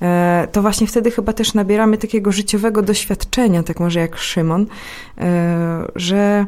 e, 0.02 0.48
to 0.52 0.62
właśnie 0.62 0.86
wtedy 0.86 1.10
chyba 1.10 1.32
też 1.32 1.54
nabieramy 1.54 1.98
takiego 1.98 2.32
życiowego 2.32 2.82
doświadczenia, 2.82 3.62
tak 3.62 3.80
może 3.80 4.00
jak 4.00 4.16
Szymon, 4.16 4.66
e, 5.18 5.84
że 5.94 6.46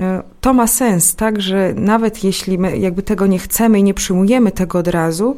e, 0.00 0.22
to 0.40 0.52
ma 0.52 0.66
sens, 0.66 1.14
tak, 1.14 1.40
że 1.40 1.74
nawet 1.76 2.24
jeśli 2.24 2.58
my 2.58 2.78
jakby 2.78 3.02
tego 3.02 3.26
nie 3.26 3.38
chcemy 3.38 3.78
i 3.78 3.82
nie 3.82 3.94
przyjmujemy 3.94 4.52
tego 4.52 4.78
od 4.78 4.88
razu, 4.88 5.36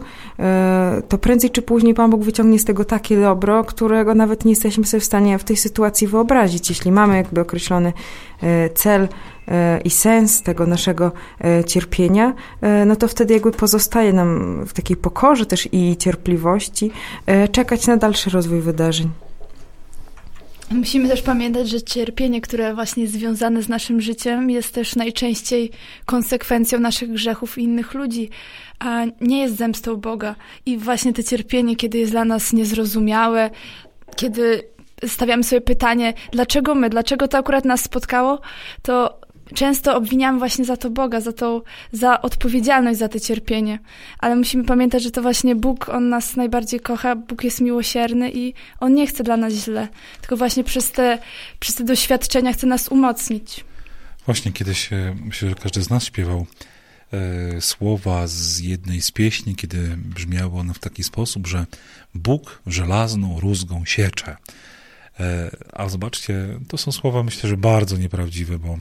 to 1.09 1.18
prędzej 1.18 1.50
czy 1.50 1.62
później 1.62 1.94
Pan 1.94 2.11
Bóg 2.11 2.22
wyciągnie 2.22 2.59
z 2.59 2.64
tego 2.64 2.85
takie 2.85 3.20
dobro, 3.20 3.64
którego 3.64 4.14
nawet 4.14 4.44
nie 4.44 4.53
jesteśmy 4.53 4.85
sobie 4.85 5.00
w 5.00 5.05
stanie 5.05 5.38
w 5.38 5.44
tej 5.44 5.57
sytuacji 5.57 6.07
wyobrazić. 6.07 6.68
Jeśli 6.68 6.92
mamy 6.92 7.16
jakby 7.16 7.40
określony 7.40 7.92
cel 8.74 9.09
i 9.85 9.91
sens 9.91 10.43
tego 10.43 10.67
naszego 10.67 11.13
e, 11.45 11.65
cierpienia, 11.65 12.35
e, 12.61 12.85
no 12.85 12.97
to 12.97 13.09
wtedy 13.09 13.35
jakby 13.35 13.53
pozostaje 13.53 14.13
nam 14.13 14.63
w 14.67 14.73
takiej 14.73 14.97
pokorze 14.97 15.47
też 15.47 15.69
i 15.73 15.97
cierpliwości 15.97 16.91
czekać 17.53 17.87
na 17.87 17.97
dalszy 17.97 18.31
rozwój 18.31 18.61
wydarzeń. 18.61 19.11
Musimy 20.71 21.09
też 21.09 21.23
pamiętać, 21.23 21.69
że 21.69 21.83
cierpienie, 21.83 22.41
które 22.41 22.75
właśnie 22.75 23.03
jest 23.03 23.15
związane 23.15 23.63
z 23.63 23.69
naszym 23.69 24.01
życiem, 24.01 24.51
jest 24.51 24.75
też 24.75 24.97
najczęściej 24.97 25.71
konsekwencją 26.07 26.81
naszych 26.81 27.13
grzechów 27.13 27.59
i 27.59 27.63
innych 27.63 27.95
ludzi, 27.95 28.31
a 28.79 29.05
nie 29.21 29.41
jest 29.41 29.57
zemstą 29.57 29.97
Boga. 29.97 30.35
I 30.67 30.79
właśnie 30.79 31.13
to 31.13 31.23
cierpienie, 31.23 31.77
kiedy 31.77 31.99
jest 31.99 32.13
dla 32.13 32.25
nas 32.25 32.53
niezrozumiałe, 32.53 33.51
kiedy 34.17 34.63
stawiamy 35.07 35.45
sobie 35.45 35.61
pytanie, 35.61 36.15
dlaczego 36.33 36.75
my, 36.75 36.91
dlaczego 36.91 37.29
to 37.29 37.39
akurat 37.39 37.65
nas 37.65 37.81
spotkało, 37.81 38.41
to 38.83 39.21
często 39.55 39.97
obwiniamy 39.97 40.39
właśnie 40.39 40.65
za 40.65 40.77
to 40.77 40.91
Boga, 40.91 41.21
za 41.21 41.33
tą, 41.33 41.61
za 41.93 42.23
odpowiedzialność 42.23 42.99
za 42.99 43.09
to 43.09 43.21
cierpienie. 43.21 43.79
Ale 44.19 44.37
musimy 44.37 44.65
pamiętać, 44.65 45.03
że 45.03 45.11
to 45.11 45.23
właśnie 45.23 45.57
Bóg, 45.57 45.89
On 45.89 46.09
nas 46.09 46.37
najbardziej 46.37 46.81
kocha, 46.81 47.17
Bóg 47.17 47.45
jest 47.45 47.61
miłosierny 47.61 48.31
i 48.33 48.55
On 48.81 48.95
nie 48.95 49.07
chce 49.07 49.25
dla 49.25 49.37
nas 49.37 49.53
źle, 49.53 49.89
tylko 50.21 50.37
właśnie 50.37 50.65
przez 50.65 50.93
te, 50.93 51.19
przez 51.61 51.75
te 51.75 51.85
doświadczenia 51.85 52.53
chce 52.53 52.67
nas 52.67 52.89
umocnić. 52.89 53.65
Właśnie 54.27 54.53
kiedyś, 54.53 54.91
myślę, 55.25 55.49
że 55.49 55.55
każdy 55.55 55.83
z 55.83 55.91
nas 55.91 56.05
śpiewał 56.05 56.47
e, 57.13 57.61
słowa 57.61 58.27
z 58.27 58.59
jednej 58.59 59.03
z 59.03 59.11
pieśni, 59.11 59.57
kiedy 59.57 59.97
brzmiało 59.97 60.61
ono 60.61 60.75
w 60.75 60.79
taki 60.79 61.05
sposób, 61.05 61.47
że 61.47 61.67
Bóg 62.15 62.63
żelazną 62.67 63.41
rózgą 63.41 63.85
siecze. 63.85 64.37
E, 65.21 65.51
a 65.73 65.89
zobaczcie, 65.89 66.59
to 66.69 66.79
są 66.79 66.93
słowa 66.93 67.23
myślę, 67.23 67.49
że 67.49 67.57
bardzo 67.57 67.97
nieprawdziwe, 67.97 68.59
bo 68.59 68.79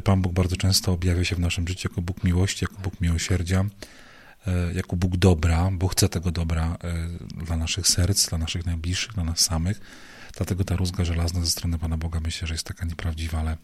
Pan 0.00 0.22
Bóg 0.22 0.32
bardzo 0.32 0.56
często 0.56 0.92
objawia 0.92 1.24
się 1.24 1.36
w 1.36 1.38
naszym 1.38 1.68
życiu 1.68 1.88
jako 1.88 2.02
Bóg 2.02 2.24
miłości, 2.24 2.64
jako 2.64 2.82
Bóg 2.82 3.00
miłosierdzia, 3.00 3.64
e, 4.46 4.72
jako 4.74 4.96
Bóg 4.96 5.16
dobra, 5.16 5.70
bo 5.72 5.88
chce 5.88 6.08
tego 6.08 6.30
dobra 6.30 6.76
e, 6.84 7.44
dla 7.44 7.56
naszych 7.56 7.88
serc, 7.88 8.28
dla 8.28 8.38
naszych 8.38 8.66
najbliższych, 8.66 9.14
dla 9.14 9.24
nas 9.24 9.40
samych. 9.40 9.80
Dlatego 10.36 10.64
ta 10.64 10.76
rózga 10.76 11.04
żelazna 11.04 11.40
ze 11.40 11.50
strony 11.50 11.78
Pana 11.78 11.96
Boga 11.96 12.20
myślę, 12.20 12.48
że 12.48 12.54
jest 12.54 12.66
taka 12.66 12.86
nieprawdziwa, 12.86 13.38
ale, 13.40 13.56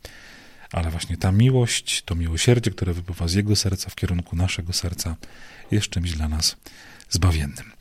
ale 0.73 0.91
właśnie 0.91 1.17
ta 1.17 1.33
miłość, 1.33 2.03
to 2.03 2.15
miłosierdzie, 2.15 2.71
które 2.71 2.93
wypływa 2.93 3.29
z 3.29 3.35
Jego 3.35 3.57
serca 3.57 3.91
w 3.91 3.95
kierunku 3.95 4.37
naszego 4.37 4.73
serca, 4.73 5.17
jest 5.71 5.89
czymś 5.89 6.13
dla 6.13 6.29
nas 6.29 6.57
zbawiennym. 7.11 7.73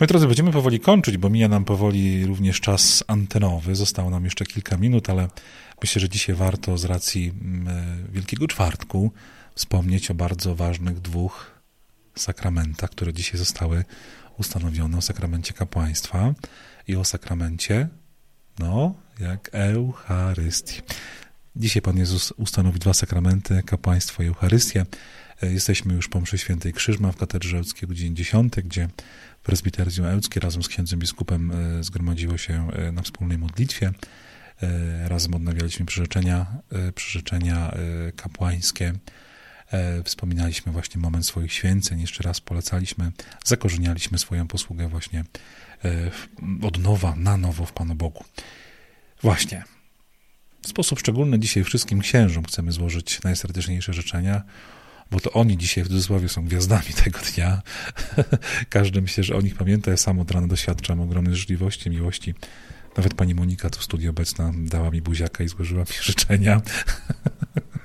Moi 0.00 0.06
drodzy, 0.06 0.26
będziemy 0.26 0.52
powoli 0.52 0.80
kończyć, 0.80 1.16
bo 1.16 1.30
mija 1.30 1.48
nam 1.48 1.64
powoli 1.64 2.26
również 2.26 2.60
czas 2.60 3.04
antenowy. 3.06 3.74
Zostało 3.74 4.10
nam 4.10 4.24
jeszcze 4.24 4.46
kilka 4.46 4.76
minut, 4.76 5.10
ale 5.10 5.28
myślę, 5.82 6.00
że 6.00 6.08
dzisiaj 6.08 6.34
warto 6.34 6.78
z 6.78 6.84
racji 6.84 7.32
mm, 7.42 7.68
e, 7.68 8.12
Wielkiego 8.12 8.48
Czwartku 8.48 9.12
wspomnieć 9.54 10.10
o 10.10 10.14
bardzo 10.14 10.54
ważnych 10.54 11.00
dwóch 11.00 11.50
sakramentach, 12.16 12.90
które 12.90 13.12
dzisiaj 13.12 13.38
zostały 13.38 13.84
ustanowione, 14.38 14.98
o 14.98 15.02
sakramencie 15.02 15.52
kapłaństwa 15.52 16.34
i 16.88 16.96
o 16.96 17.04
sakramencie, 17.04 17.88
no, 18.58 18.94
jak 19.20 19.50
Eucharystii. 19.52 20.80
Dzisiaj 21.56 21.82
Pan 21.82 21.96
Jezus 21.96 22.32
ustanowi 22.32 22.78
dwa 22.78 22.94
sakramenty, 22.94 23.62
kapłaństwo 23.66 24.22
i 24.22 24.26
Eucharystię. 24.26 24.86
E, 25.42 25.52
jesteśmy 25.52 25.94
już 25.94 26.08
po 26.08 26.20
mszy 26.20 26.38
świętej 26.38 26.72
Krzyżma 26.72 27.12
w 27.12 27.16
katedrze 27.16 27.56
Ełckiej 27.56 27.84
o 27.84 27.88
godzinie 27.88 28.14
10, 28.14 28.52
gdzie 28.64 28.88
prezbiterdium 29.46 30.06
Ełckie 30.06 30.40
razem 30.40 30.62
z 30.62 30.68
księdzem 30.68 30.98
biskupem 30.98 31.52
e, 31.52 31.84
zgromadziło 31.84 32.38
się 32.38 32.68
e, 32.72 32.92
na 32.92 33.02
wspólnej 33.02 33.38
modlitwie. 33.38 33.92
Razem 35.04 35.34
odnawialiśmy 35.34 35.86
przyrzeczenia, 35.86 36.46
przyrzeczenia 36.94 37.74
kapłańskie. 38.16 38.92
Wspominaliśmy 40.04 40.72
właśnie 40.72 41.00
moment 41.00 41.26
swoich 41.26 41.52
święceń, 41.52 42.00
jeszcze 42.00 42.22
raz 42.22 42.40
polecaliśmy, 42.40 43.12
zakorzenialiśmy 43.44 44.18
swoją 44.18 44.48
posługę 44.48 44.88
właśnie 44.88 45.24
od 46.62 46.78
nowa, 46.78 47.14
na 47.16 47.36
nowo 47.36 47.66
w 47.66 47.72
Panu 47.72 47.94
Bogu. 47.94 48.24
Właśnie, 49.22 49.64
w 50.62 50.66
sposób 50.68 51.00
szczególny 51.00 51.38
dzisiaj 51.38 51.64
wszystkim 51.64 52.00
księżom 52.00 52.44
chcemy 52.44 52.72
złożyć 52.72 53.22
najserdeczniejsze 53.22 53.92
życzenia, 53.92 54.42
bo 55.10 55.20
to 55.20 55.32
oni 55.32 55.58
dzisiaj 55.58 55.84
w 55.84 55.88
cudzysłowie 55.88 56.28
są 56.28 56.44
gwiazdami 56.44 56.88
tego 57.04 57.18
dnia. 57.34 57.62
Każdy 58.68 59.02
myślę, 59.02 59.24
że 59.24 59.36
o 59.36 59.40
nich 59.40 59.54
pamięta. 59.54 59.90
Ja 59.90 59.96
sam 59.96 60.20
od 60.20 60.30
rana 60.30 60.46
doświadczam 60.46 61.00
ogromnej 61.00 61.34
życzliwości, 61.34 61.90
miłości. 61.90 62.34
Nawet 62.96 63.14
pani 63.14 63.34
Monika 63.34 63.70
tu 63.70 63.80
w 63.80 63.84
studiu 63.84 64.10
obecna 64.10 64.52
dała 64.56 64.90
mi 64.90 65.02
buziaka 65.02 65.44
i 65.44 65.48
złożyła 65.48 65.80
mi 65.80 65.92
życzenia. 66.02 66.60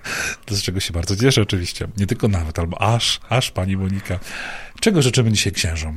Z 0.51 0.61
czego 0.61 0.79
się 0.79 0.93
bardzo 0.93 1.15
cieszę 1.15 1.41
oczywiście. 1.41 1.87
Nie 1.97 2.07
tylko 2.07 2.27
nawet, 2.27 2.59
albo 2.59 2.81
aż, 2.81 3.19
aż 3.29 3.51
pani 3.51 3.77
Monika. 3.77 4.19
Czego 4.79 5.01
życzymy 5.01 5.31
dzisiaj 5.31 5.53
księżom? 5.53 5.95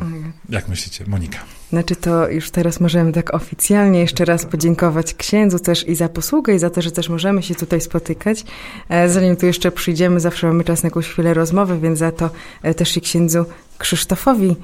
Jak 0.49 0.69
myślicie, 0.69 1.05
Monika? 1.07 1.39
Znaczy 1.71 1.97
to 1.97 2.29
już 2.29 2.51
teraz 2.51 2.81
możemy 2.81 3.13
tak 3.13 3.35
oficjalnie 3.35 4.01
jeszcze 4.01 4.25
raz 4.25 4.47
podziękować 4.47 5.15
księdzu 5.15 5.59
też 5.59 5.89
i 5.89 5.95
za 5.95 6.09
posługę 6.09 6.55
i 6.55 6.59
za 6.59 6.71
to, 6.71 6.83
że 6.83 6.91
też 6.91 7.09
możemy 7.09 7.43
się 7.43 7.55
tutaj 7.55 7.81
spotykać. 7.81 8.45
E, 8.89 9.09
zanim 9.09 9.37
tu 9.37 9.47
jeszcze 9.47 9.73
przyjdziemy, 9.73 10.21
zawsze 10.21 10.47
mamy 10.47 10.65
czas 10.65 10.83
na 10.83 10.87
jakąś 10.87 11.07
chwilę 11.09 11.35
rozmowy, 11.35 11.81
więc 11.81 11.99
za 11.99 12.13
to 12.13 12.31
e, 12.63 12.75
też 12.75 12.97
i 12.97 13.01
księdzu 13.01 13.45
Krzysztofowi 13.79 14.57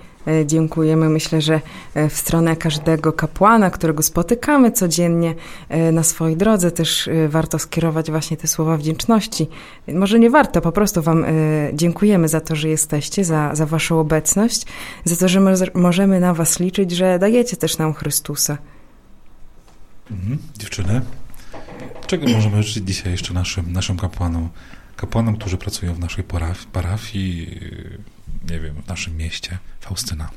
dziękujemy. 0.46 1.08
Myślę, 1.08 1.40
że 1.40 1.60
e, 1.94 2.08
w 2.08 2.16
stronę 2.16 2.56
każdego 2.56 3.12
kapłana, 3.12 3.70
którego 3.70 4.02
spotykamy 4.02 4.72
codziennie 4.72 5.34
e, 5.68 5.92
na 5.92 6.02
swojej 6.02 6.36
drodze, 6.36 6.70
też 6.70 7.10
warto 7.28 7.58
skierować 7.58 8.10
właśnie 8.10 8.36
te 8.36 8.48
słowa 8.48 8.76
wdzięczności. 8.76 9.48
Może 9.88 10.18
nie 10.18 10.30
warto, 10.30 10.60
po 10.60 10.72
prostu 10.72 11.02
Wam 11.02 11.24
dziękujemy 11.72 12.28
za 12.28 12.40
to, 12.40 12.56
że 12.56 12.68
jesteście, 12.68 13.24
za, 13.24 13.54
za 13.54 13.66
Waszą 13.66 14.00
obecność, 14.00 14.66
za 15.04 15.16
to, 15.16 15.28
że 15.28 15.40
możemy 15.74 16.20
na 16.20 16.34
Was 16.34 16.60
liczyć, 16.60 16.90
że 16.90 17.18
dajecie 17.18 17.56
też 17.56 17.78
nam 17.78 17.94
Chrystusa. 17.94 18.58
Mhm. 20.10 20.38
Dziewczyny, 20.58 21.00
czego 22.06 22.28
możemy 22.28 22.62
życzyć 22.62 22.84
dzisiaj 22.84 23.12
jeszcze 23.12 23.34
naszym, 23.34 23.72
naszym 23.72 23.96
kapłanom? 23.96 24.48
Kapłanom, 25.00 25.36
którzy 25.36 25.56
pracują 25.58 25.94
w 25.94 25.98
naszej 25.98 26.24
parafii, 26.72 27.60
nie 28.50 28.60
wiem, 28.60 28.74
w 28.82 28.88
naszym 28.88 29.16
mieście. 29.16 29.58
Faustyna. 29.80 30.30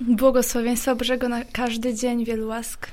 Błogosławieństwa 0.00 0.94
Bożego 0.94 1.28
na 1.28 1.44
każdy 1.44 1.94
dzień, 1.94 2.24
wielu 2.24 2.48
łask. 2.48 2.86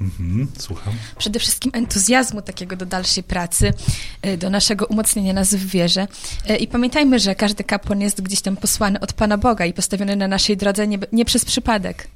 Mhm, 0.00 0.48
słucham. 0.58 0.94
Przede 1.18 1.38
wszystkim 1.38 1.72
entuzjazmu 1.74 2.42
takiego 2.42 2.76
do 2.76 2.86
dalszej 2.86 3.22
pracy, 3.22 3.74
e, 4.22 4.36
do 4.36 4.50
naszego 4.50 4.86
umocnienia 4.86 5.32
nas 5.32 5.54
w 5.54 5.66
wierze. 5.66 6.06
E, 6.48 6.56
I 6.56 6.68
pamiętajmy, 6.68 7.18
że 7.18 7.34
każdy 7.34 7.64
kapłan 7.64 8.00
jest 8.00 8.22
gdzieś 8.22 8.40
tam 8.40 8.56
posłany 8.56 9.00
od 9.00 9.12
Pana 9.12 9.38
Boga 9.38 9.66
i 9.66 9.72
postawiony 9.72 10.16
na 10.16 10.28
naszej 10.28 10.56
drodze 10.56 10.86
nie, 10.86 10.98
nie 11.12 11.24
przez 11.24 11.44
przypadek. 11.44 12.08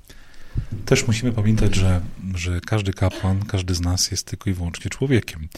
Też 0.85 1.07
musimy 1.07 1.33
pamiętać, 1.33 1.75
że, 1.75 2.01
że 2.35 2.61
każdy 2.61 2.93
kapłan, 2.93 3.45
każdy 3.45 3.75
z 3.75 3.81
nas 3.81 4.11
jest 4.11 4.27
tylko 4.27 4.51
i 4.51 4.53
wyłącznie 4.53 4.91
człowiekiem. 4.91 5.49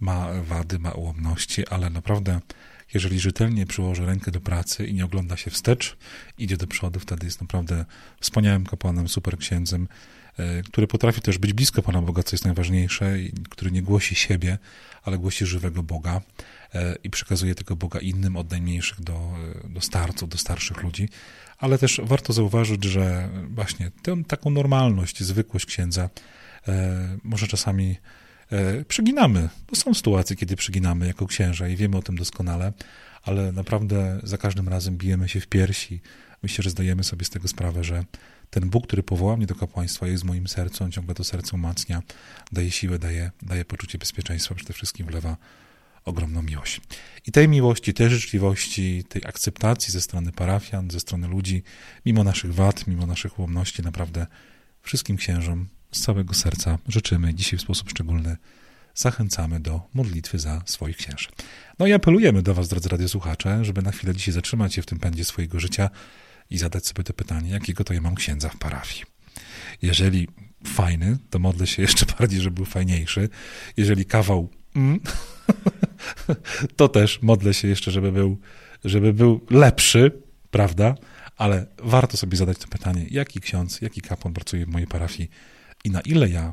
Ma 0.00 0.28
wady, 0.42 0.78
ma 0.78 0.90
ułomności, 0.90 1.68
ale 1.68 1.90
naprawdę 1.90 2.40
jeżeli 2.94 3.20
rzetelnie 3.20 3.66
przyłoży 3.66 4.06
rękę 4.06 4.30
do 4.30 4.40
pracy 4.40 4.86
i 4.86 4.94
nie 4.94 5.04
ogląda 5.04 5.36
się 5.36 5.50
wstecz, 5.50 5.96
idzie 6.38 6.56
do 6.56 6.66
przodu, 6.66 7.00
wtedy 7.00 7.26
jest 7.26 7.40
naprawdę 7.40 7.84
wspaniałym 8.20 8.66
kapłanem, 8.66 9.08
super 9.08 9.38
księdzem, 9.38 9.88
e, 10.38 10.62
który 10.62 10.86
potrafi 10.86 11.20
też 11.20 11.38
być 11.38 11.52
blisko 11.52 11.82
Pana 11.82 12.02
Boga, 12.02 12.22
co 12.22 12.36
jest 12.36 12.44
najważniejsze, 12.44 13.14
który 13.50 13.70
nie 13.70 13.82
głosi 13.82 14.14
siebie, 14.14 14.58
ale 15.02 15.18
głosi 15.18 15.46
żywego 15.46 15.82
Boga 15.82 16.20
e, 16.74 16.96
i 17.04 17.10
przekazuje 17.10 17.54
tego 17.54 17.76
Boga 17.76 18.00
innym, 18.00 18.36
od 18.36 18.50
najmniejszych 18.50 19.00
do, 19.00 19.32
do 19.64 19.80
starców, 19.80 20.28
do 20.28 20.38
starszych 20.38 20.82
ludzi. 20.82 21.08
Ale 21.58 21.78
też 21.78 22.00
warto 22.04 22.32
zauważyć, 22.32 22.84
że 22.84 23.28
właśnie 23.50 23.90
tę 24.02 24.22
taką 24.28 24.50
normalność, 24.50 25.22
zwykłość 25.22 25.66
księdza 25.66 26.10
e, 26.68 27.18
może 27.24 27.46
czasami 27.46 27.96
E, 27.96 28.23
przyginamy. 28.88 29.48
Bo 29.70 29.76
są 29.76 29.94
sytuacje, 29.94 30.36
kiedy 30.36 30.56
przyginamy 30.56 31.06
jako 31.06 31.26
księża 31.26 31.68
i 31.68 31.76
wiemy 31.76 31.96
o 31.96 32.02
tym 32.02 32.16
doskonale, 32.16 32.72
ale 33.22 33.52
naprawdę 33.52 34.20
za 34.22 34.38
każdym 34.38 34.68
razem 34.68 34.96
bijemy 34.96 35.28
się 35.28 35.40
w 35.40 35.46
piersi. 35.46 36.00
Myślę, 36.42 36.62
że 36.62 36.70
zdajemy 36.70 37.04
sobie 37.04 37.24
z 37.24 37.30
tego 37.30 37.48
sprawę, 37.48 37.84
że 37.84 38.04
ten 38.50 38.70
Bóg, 38.70 38.86
który 38.86 39.02
powołał 39.02 39.36
mnie 39.36 39.46
do 39.46 39.54
kapłaństwa, 39.54 40.06
jest 40.06 40.22
w 40.22 40.26
moim 40.26 40.48
sercu, 40.48 40.84
on 40.84 40.92
ciągle 40.92 41.14
to 41.14 41.24
serce 41.24 41.56
umacnia, 41.56 42.02
daje 42.52 42.70
siłę, 42.70 42.98
daje, 42.98 43.30
daje 43.42 43.64
poczucie 43.64 43.98
bezpieczeństwa, 43.98 44.54
przede 44.54 44.72
wszystkim 44.72 45.06
wlewa 45.06 45.36
ogromną 46.04 46.42
miłość. 46.42 46.80
I 47.26 47.32
tej 47.32 47.48
miłości, 47.48 47.94
tej 47.94 48.10
życzliwości, 48.10 49.04
tej 49.08 49.22
akceptacji 49.26 49.92
ze 49.92 50.00
strony 50.00 50.32
parafian, 50.32 50.90
ze 50.90 51.00
strony 51.00 51.28
ludzi, 51.28 51.62
mimo 52.06 52.24
naszych 52.24 52.54
wad, 52.54 52.86
mimo 52.86 53.06
naszych 53.06 53.38
ułomności, 53.38 53.82
naprawdę 53.82 54.26
wszystkim 54.82 55.16
księżom 55.16 55.68
z 55.94 56.00
całego 56.00 56.34
serca 56.34 56.78
życzymy 56.88 57.34
dzisiaj 57.34 57.58
w 57.58 57.62
sposób 57.62 57.90
szczególny, 57.90 58.36
zachęcamy 58.94 59.60
do 59.60 59.80
modlitwy 59.94 60.38
za 60.38 60.62
swoich 60.66 60.96
księży. 60.96 61.28
No 61.78 61.86
i 61.86 61.92
apelujemy 61.92 62.42
do 62.42 62.54
Was, 62.54 62.68
drodzy 62.68 62.88
radiosłuchacze, 62.88 63.64
żeby 63.64 63.82
na 63.82 63.92
chwilę 63.92 64.14
dzisiaj 64.14 64.34
zatrzymać 64.34 64.74
się 64.74 64.82
w 64.82 64.86
tym 64.86 64.98
pędzie 64.98 65.24
swojego 65.24 65.60
życia 65.60 65.90
i 66.50 66.58
zadać 66.58 66.86
sobie 66.86 67.04
to 67.04 67.12
pytanie, 67.12 67.50
jakiego 67.50 67.84
to 67.84 67.94
ja 67.94 68.00
mam 68.00 68.14
księdza 68.14 68.48
w 68.48 68.56
parafii. 68.56 69.04
Jeżeli 69.82 70.28
fajny, 70.66 71.18
to 71.30 71.38
modlę 71.38 71.66
się 71.66 71.82
jeszcze 71.86 72.06
bardziej, 72.18 72.40
żeby 72.40 72.54
był 72.54 72.64
fajniejszy. 72.64 73.28
Jeżeli 73.76 74.04
kawał 74.04 74.50
mm, 74.76 75.00
to 76.76 76.88
też 76.88 77.22
modlę 77.22 77.54
się 77.54 77.68
jeszcze, 77.68 77.90
żeby 77.90 78.12
był, 78.12 78.38
żeby 78.84 79.12
był 79.12 79.46
lepszy, 79.50 80.22
prawda? 80.50 80.94
Ale 81.36 81.66
warto 81.78 82.16
sobie 82.16 82.36
zadać 82.36 82.58
to 82.58 82.68
pytanie, 82.68 83.06
jaki 83.10 83.40
ksiądz, 83.40 83.80
jaki 83.80 84.00
kapłan 84.00 84.34
pracuje 84.34 84.66
w 84.66 84.68
mojej 84.68 84.88
parafii, 84.88 85.30
i 85.84 85.90
na 85.90 86.00
ile 86.00 86.28
ja 86.28 86.52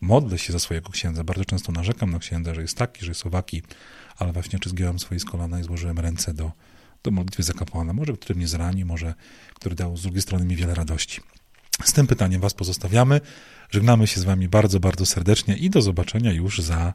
modlę 0.00 0.38
się 0.38 0.52
za 0.52 0.58
swojego 0.58 0.90
księdza, 0.90 1.24
bardzo 1.24 1.44
często 1.44 1.72
narzekam 1.72 2.10
na 2.10 2.18
księdza, 2.18 2.54
że 2.54 2.62
jest 2.62 2.76
taki, 2.76 3.04
że 3.04 3.10
jest 3.10 3.26
owaki, 3.26 3.62
ale 4.16 4.32
właśnie 4.32 4.58
czy 4.58 4.68
zgiąłem 4.68 4.98
swoje 4.98 5.20
z 5.20 5.24
kolana 5.24 5.60
i 5.60 5.62
złożyłem 5.62 5.98
ręce 5.98 6.34
do, 6.34 6.52
do 7.02 7.10
modlitwy 7.10 7.42
za 7.42 7.52
kapłana, 7.52 7.92
może 7.92 8.12
który 8.12 8.34
mnie 8.34 8.48
zrani, 8.48 8.84
może 8.84 9.14
który 9.54 9.74
dał 9.74 9.96
z 9.96 10.02
drugiej 10.02 10.22
strony 10.22 10.44
mi 10.44 10.56
wiele 10.56 10.74
radości. 10.74 11.20
Z 11.84 11.92
tym 11.92 12.06
pytaniem 12.06 12.40
Was 12.40 12.54
pozostawiamy. 12.54 13.20
Żegnamy 13.70 14.06
się 14.06 14.20
z 14.20 14.24
Wami 14.24 14.48
bardzo, 14.48 14.80
bardzo 14.80 15.06
serdecznie 15.06 15.56
i 15.56 15.70
do 15.70 15.82
zobaczenia 15.82 16.32
już 16.32 16.58
za, 16.58 16.94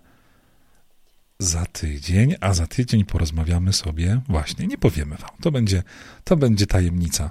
za 1.40 1.66
tydzień, 1.66 2.36
a 2.42 2.54
za 2.54 2.68
tydzień 2.68 3.06
porozmawiamy 3.06 3.74
sobie 3.74 4.22
właśnie, 4.30 4.68
nie 4.68 4.78
powiemy 4.78 5.16
Wam, 5.16 5.32
to 5.42 5.52
będzie, 5.52 5.84
to 6.24 6.38
będzie 6.38 6.68
tajemnica. 6.68 7.30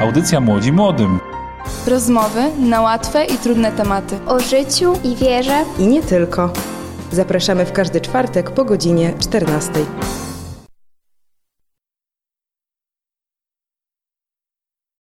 Audycja 0.00 0.40
Młodzi 0.40 0.72
Młodym. 0.72 1.39
Rozmowy 1.86 2.42
na 2.58 2.80
łatwe 2.80 3.24
i 3.24 3.38
trudne 3.38 3.72
tematy. 3.72 4.18
O 4.26 4.40
życiu 4.40 4.92
i 5.04 5.16
wierze. 5.16 5.64
I 5.78 5.86
nie 5.86 6.02
tylko. 6.02 6.50
Zapraszamy 7.12 7.64
w 7.66 7.72
każdy 7.72 8.00
czwartek 8.00 8.50
po 8.50 8.64
godzinie 8.64 9.14
14. 9.18 9.70